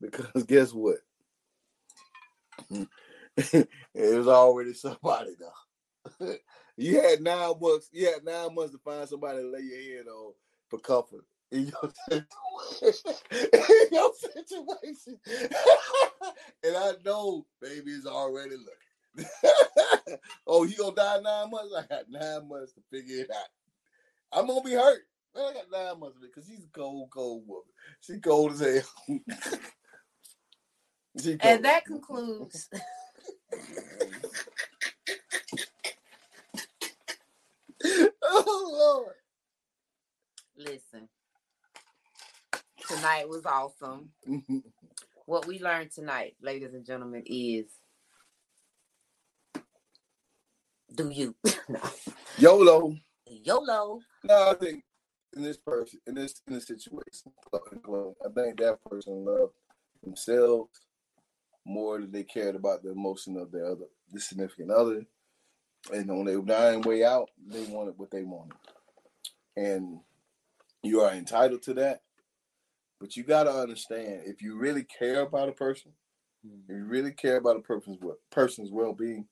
[0.00, 0.98] Because guess what?
[3.36, 6.36] it was already somebody though.
[6.76, 7.88] you had nine months.
[7.92, 10.32] You had nine months to find somebody to lay your head on
[10.68, 13.14] for comfort in your situation.
[13.32, 15.18] in your situation.
[16.64, 19.30] and I know baby is already looking.
[20.46, 21.74] oh, he gonna die nine months?
[21.76, 23.48] I got nine months to figure it out.
[24.32, 25.02] I'm gonna be hurt.
[25.34, 27.64] Man, I got nine months of it because she's a cold, cold woman.
[28.00, 29.20] She cold as hell.
[31.18, 31.38] Cold.
[31.40, 32.68] And that concludes.
[38.22, 39.14] oh Lord.
[40.58, 41.08] Listen,
[42.88, 44.10] tonight was awesome.
[45.26, 47.66] What we learned tonight, ladies and gentlemen, is
[50.94, 51.34] do you
[52.38, 52.96] YOLO.
[53.26, 54.00] YOLO?
[54.22, 54.84] No, I think
[55.34, 57.58] in this person, in this in this situation, I
[58.34, 59.54] think that person loved
[60.04, 60.80] themselves
[61.64, 65.04] more than they cared about the emotion of their other, the significant other.
[65.92, 68.56] And on their dying way out, they wanted what they wanted,
[69.56, 70.00] and
[70.82, 72.02] you are entitled to that.
[73.00, 75.92] But you got to understand, if you really care about a person,
[76.44, 77.98] if you really care about a person's
[78.30, 79.26] person's well being,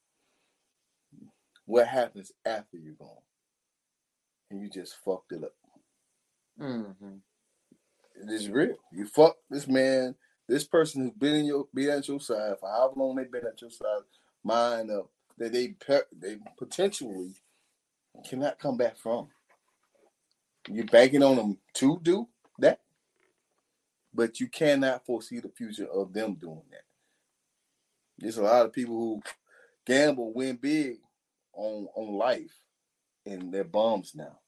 [1.65, 3.09] what happens after you're gone?
[4.51, 5.55] And you just fucked it up.
[6.61, 7.17] Mm-hmm.
[8.23, 8.77] It is real.
[8.93, 10.15] You fuck this man,
[10.49, 13.47] this person who's been in your been at your side for however long they've been
[13.47, 14.03] at your side,
[14.45, 17.35] mind up that they pe- they potentially
[18.29, 19.29] cannot come back from.
[20.69, 22.29] You're banking on them to do
[24.15, 26.83] but you cannot foresee the future of them doing that.
[28.17, 29.23] There's a lot of people who
[29.87, 30.99] gamble, win big
[31.53, 32.53] on on life,
[33.27, 34.39] and they're bums now.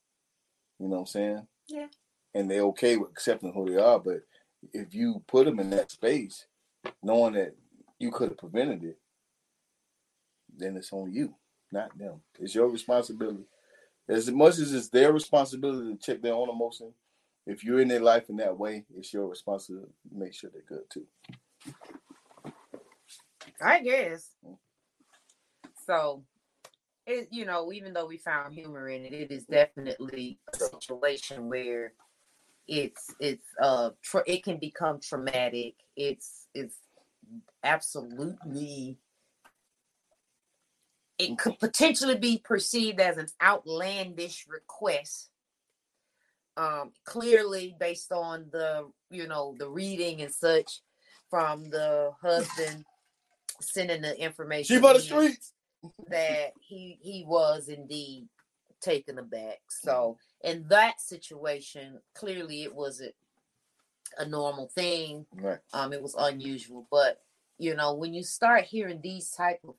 [0.79, 1.47] You know what I'm saying?
[1.67, 1.87] Yeah.
[2.33, 4.21] And they're okay with accepting who they are, but
[4.73, 6.45] if you put them in that space,
[7.03, 7.55] knowing that
[7.99, 8.97] you could have prevented it,
[10.55, 11.33] then it's on you,
[11.71, 12.21] not them.
[12.39, 13.43] It's your responsibility.
[14.07, 16.93] As much as it's their responsibility to check their own emotion,
[17.47, 20.61] if you're in their life in that way, it's your responsibility to make sure they're
[20.67, 21.05] good too.
[23.61, 24.29] I guess.
[25.85, 26.23] So,
[27.05, 31.47] it you know, even though we found humor in it, it is definitely a situation
[31.47, 31.93] where
[32.67, 35.75] it's it's uh tra- it can become traumatic.
[35.95, 36.75] It's it's
[37.63, 38.97] absolutely
[41.17, 45.29] it could potentially be perceived as an outlandish request.
[46.57, 50.81] Um, clearly based on the you know the reading and such
[51.29, 52.83] from the husband
[53.61, 54.75] sending the information.
[54.75, 55.53] She for the streets.
[56.09, 58.27] that he he was indeed
[58.81, 59.59] taken aback.
[59.69, 63.13] So in that situation, clearly it wasn't
[64.17, 65.25] a normal thing.
[65.33, 65.59] Right.
[65.73, 66.87] Um, it was unusual.
[66.89, 67.19] But
[67.57, 69.75] you know, when you start hearing these type of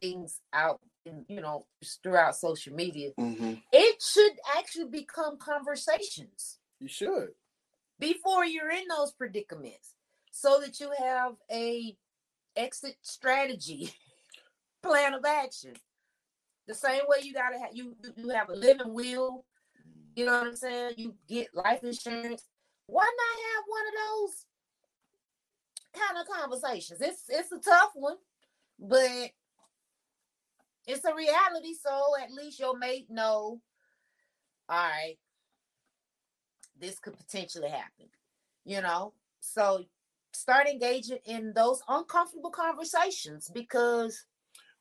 [0.00, 0.80] things out,
[1.28, 1.66] you know,
[2.02, 3.54] throughout social media, Mm-hmm.
[3.72, 7.30] it should actually become conversations You should.
[7.98, 9.94] before you're in those predicaments,
[10.30, 11.96] so that you have a
[12.56, 13.90] exit strategy
[14.82, 15.74] plan of action.
[16.66, 19.44] The same way you gotta have you you- you have a living will.
[20.16, 20.94] You know what I'm saying?
[20.96, 22.44] You get life insurance.
[22.86, 24.46] Why not have one of those
[25.94, 27.00] kind of conversations?
[27.00, 28.16] It's it's a tough one,
[28.78, 29.30] but
[30.86, 31.74] it's a reality.
[31.74, 33.60] So at least your mate know.
[34.68, 35.16] All right,
[36.78, 38.06] this could potentially happen.
[38.64, 39.84] You know, so
[40.32, 44.24] start engaging in those uncomfortable conversations because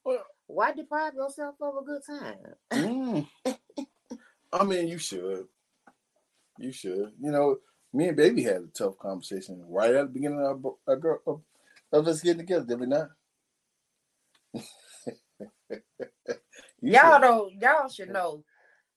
[0.03, 2.55] Well- why deprive yourself of a good time?
[2.71, 3.27] Mm.
[4.53, 5.47] I mean, you should.
[6.59, 7.13] You should.
[7.19, 7.57] You know,
[7.93, 11.19] me and Baby had a tough conversation right at the beginning of, our, our girl,
[11.25, 11.41] of,
[11.91, 13.09] of us getting together, did we not?
[16.81, 18.43] Y'all don't y'all should know.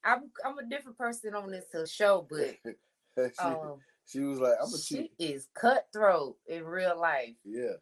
[0.05, 2.57] I'm I'm a different person on this show, but
[3.17, 7.35] she, um, she was like, I'm a she is cutthroat in real life.
[7.45, 7.73] Yeah.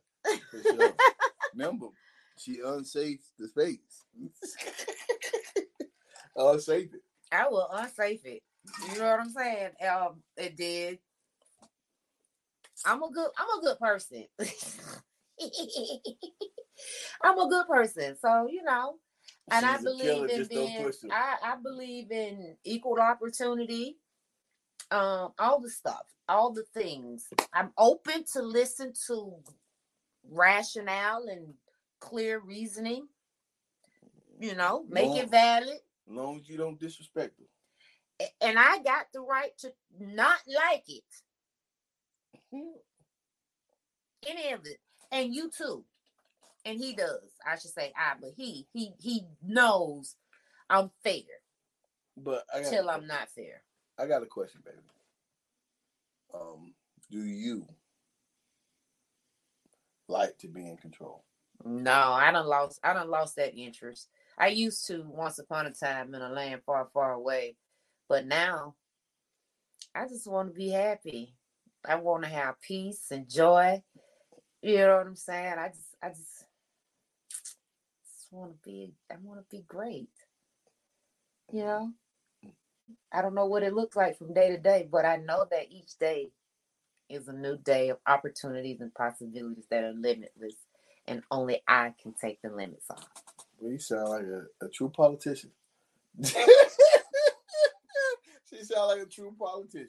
[0.62, 0.94] Sure.
[1.54, 1.86] Remember,
[2.38, 4.04] she unsafe the space.
[6.36, 7.02] unsafe it.
[7.32, 8.42] I will unsafe it.
[8.92, 9.70] You know what I'm saying?
[9.88, 10.98] Um, it did.
[12.84, 13.30] I'm a good.
[13.38, 14.26] I'm a good person.
[17.22, 18.16] I'm a good person.
[18.20, 18.96] So you know,
[19.50, 20.92] and I She's killer, believe in being.
[21.10, 23.98] I I believe in equal opportunity.
[24.90, 27.26] Um, all the stuff, all the things.
[27.52, 29.34] I'm open to listen to
[30.30, 31.54] rationale and
[32.00, 33.08] clear reasoning.
[34.40, 35.80] You know, make Well- it valid.
[36.08, 37.40] As long as you don't disrespect.
[38.20, 41.04] A- and I got the right to not like it.
[44.26, 44.78] Any of it.
[45.10, 45.84] And you too.
[46.66, 47.22] And he does.
[47.46, 50.16] I should say I, but he he he knows
[50.68, 51.22] I'm fair
[52.16, 53.62] But till I'm not fair.
[53.96, 54.76] I got a question, baby.
[56.34, 56.74] Um,
[57.10, 57.66] do you
[60.08, 61.24] like to be in control?
[61.64, 64.08] No, I don't lost I don't lost that interest.
[64.36, 67.56] I used to once upon a time in a land far, far away.
[68.08, 68.74] But now
[69.94, 71.34] I just want to be happy.
[71.88, 73.82] I want to have peace and joy.
[74.62, 75.54] You know what I'm saying?
[75.58, 76.35] I just I just,
[78.26, 80.08] just want to be I want to be great.
[81.52, 81.92] You know?
[83.12, 85.70] I don't know what it looks like from day to day, but I know that
[85.70, 86.30] each day
[87.08, 90.54] is a new day of opportunities and possibilities that are limitless
[91.06, 93.06] and only I can take the limits off.
[93.58, 95.50] Well, you sound like a, a true politician.
[96.24, 96.34] she
[98.62, 99.88] sound like a true politician.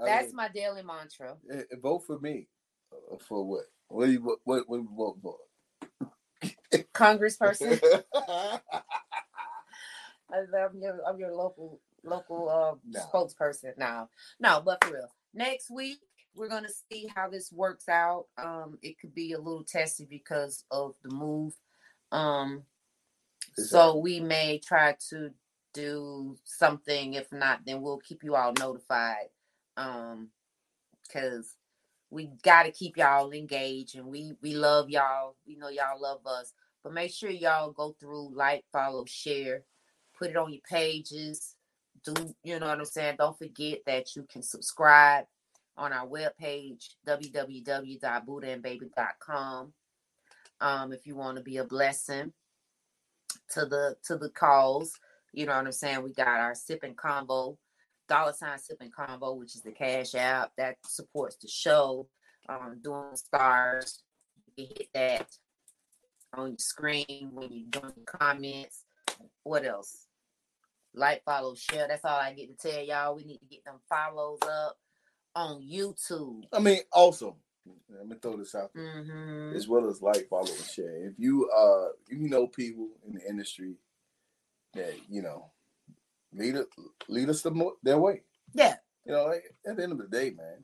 [0.00, 1.36] I That's mean, my daily mantra.
[1.52, 2.46] eh, eh, vote for me.
[2.92, 3.64] Uh, For what?
[3.88, 5.36] What do you what what, what you vote for?
[6.94, 7.80] Congressperson.
[10.32, 13.00] I'm your I'm your local local uh, No.
[13.12, 14.10] spokesperson now.
[14.40, 15.12] No, but for real.
[15.34, 15.98] Next week
[16.34, 18.26] we're gonna see how this works out.
[18.38, 21.54] Um, it could be a little testy because of the move.
[22.12, 22.64] Um,
[23.54, 25.30] so we may try to
[25.74, 27.14] do something.
[27.14, 29.28] If not, then we'll keep you all notified.
[29.76, 30.30] Um,
[31.06, 31.56] because
[32.10, 35.36] we got to keep y'all engaged, and we we love y'all.
[35.46, 36.52] We know y'all love us,
[36.84, 39.64] but make sure y'all go through, like, follow, share,
[40.16, 41.56] put it on your pages.
[42.04, 43.16] Do you know what I'm saying?
[43.18, 45.24] Don't forget that you can subscribe
[45.76, 49.72] on our webpage www.buddhaandbaby.com.
[50.60, 52.32] Um, if you want to be a blessing
[53.50, 54.92] to the to the cause.
[55.32, 56.02] You know what I'm saying?
[56.02, 57.58] We got our sipping combo,
[58.08, 62.08] dollar sign sipping combo, which is the cash app that supports the show.
[62.48, 64.02] Um, doing stars,
[64.56, 65.28] you can hit that
[66.38, 68.84] on your screen when you're doing your comments.
[69.42, 70.06] What else?
[70.94, 71.88] Like, follow, share.
[71.88, 73.16] That's all I get to tell y'all.
[73.16, 74.76] We need to get them follows up
[75.34, 76.44] on YouTube.
[76.52, 77.36] I mean, also,
[77.90, 78.84] let me throw this out there.
[78.84, 79.56] Mm-hmm.
[79.56, 81.06] as well as like, follow, and share.
[81.08, 83.74] If you uh you know people in the industry
[84.74, 85.50] that you know
[86.32, 86.66] lead it,
[87.08, 88.22] lead us the mo- their way.
[88.52, 89.30] Yeah, You know,
[89.66, 90.62] at the end of the day, man,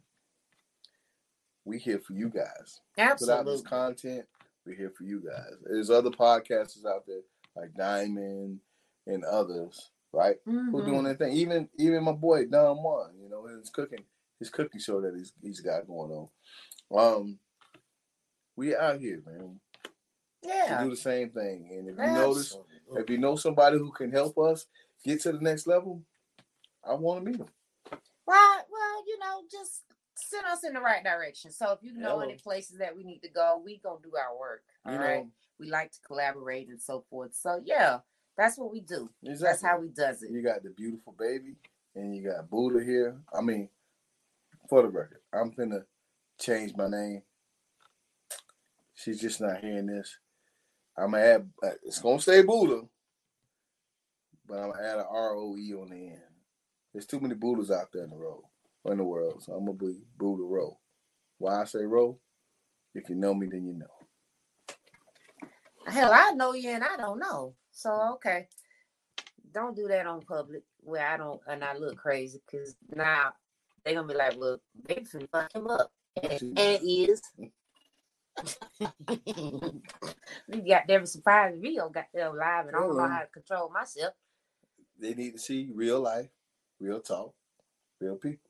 [1.64, 2.80] we here for you guys.
[2.96, 3.62] Without this absolutely.
[3.64, 4.26] content,
[4.66, 5.54] we're here for you guys.
[5.64, 7.20] There's other podcasters out there
[7.56, 8.60] like Diamond
[9.06, 10.36] and others, right?
[10.46, 10.70] Mhm.
[10.70, 11.32] Who doing their thing.
[11.32, 14.04] Even even my boy Don Juan, you know, his cooking
[14.38, 16.28] his cooking show that he's he's got going on.
[16.96, 17.38] Um,
[18.56, 19.60] we out here, man,
[20.42, 20.84] to Yeah.
[20.84, 21.68] do the same thing.
[21.72, 22.56] And if you notice,
[22.96, 24.66] if you know somebody who can help us
[25.04, 26.02] get to the next level,
[26.84, 27.48] I want to meet them.
[28.26, 29.82] Well, well, you know, just
[30.28, 31.50] send us in the right direction.
[31.52, 32.24] So if you know Yeah.
[32.24, 34.64] any places that we need to go, we gonna do our work.
[34.86, 35.14] All You right.
[35.24, 37.34] know, We like to collaborate and so forth.
[37.34, 38.00] So yeah,
[38.36, 39.10] that's what we do.
[39.22, 39.46] exactly.
[39.46, 40.30] That's how we does it.
[40.30, 41.56] You got the beautiful baby,
[41.94, 43.20] and you got Buddha here.
[43.34, 43.68] I mean,
[44.68, 45.84] for the record, I'm gonna
[46.38, 47.22] change my name.
[48.94, 50.18] She's just not hearing this.
[50.96, 51.50] I'm gonna add.
[51.62, 52.88] uh, It's gonna stay Buddha,
[54.46, 56.22] but I'm gonna add an R O E on the end.
[56.92, 58.44] There's too many Buddhas out there in the road,
[58.86, 60.78] in the world, so I'm gonna be Buddha Row.
[61.38, 62.18] Why I say Row?
[62.94, 63.86] If you know me, then you know.
[65.86, 67.54] Hell, I know you and I don't know.
[67.70, 68.48] So okay.
[69.52, 73.32] Don't do that on public where I don't and I look crazy because now
[73.84, 75.90] they gonna be like, look, they finna fuck him up.
[76.22, 77.22] And, and it is.
[80.48, 83.70] you got them surprise video got them live and I don't know how to control
[83.70, 84.14] myself.
[84.98, 86.28] They need to see real life,
[86.78, 87.34] real talk,
[88.00, 88.49] real people.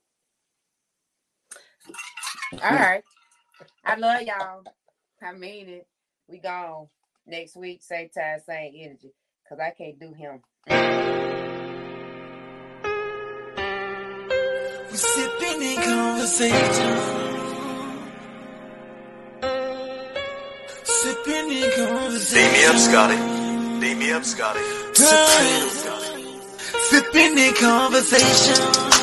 [2.52, 3.02] All right.
[3.84, 4.62] I love y'all.
[5.22, 5.86] I mean it.
[6.28, 6.88] We gone
[7.26, 9.12] next week, same time, same energy.
[9.48, 10.40] Cause I can't do him.
[14.90, 16.98] We sipping in conversation.
[20.84, 22.42] Sipping in conversation.
[22.42, 23.16] Beam me up, Scotty.
[23.80, 24.60] Beam me up, Scotty.
[26.90, 28.99] Sipping in conversation.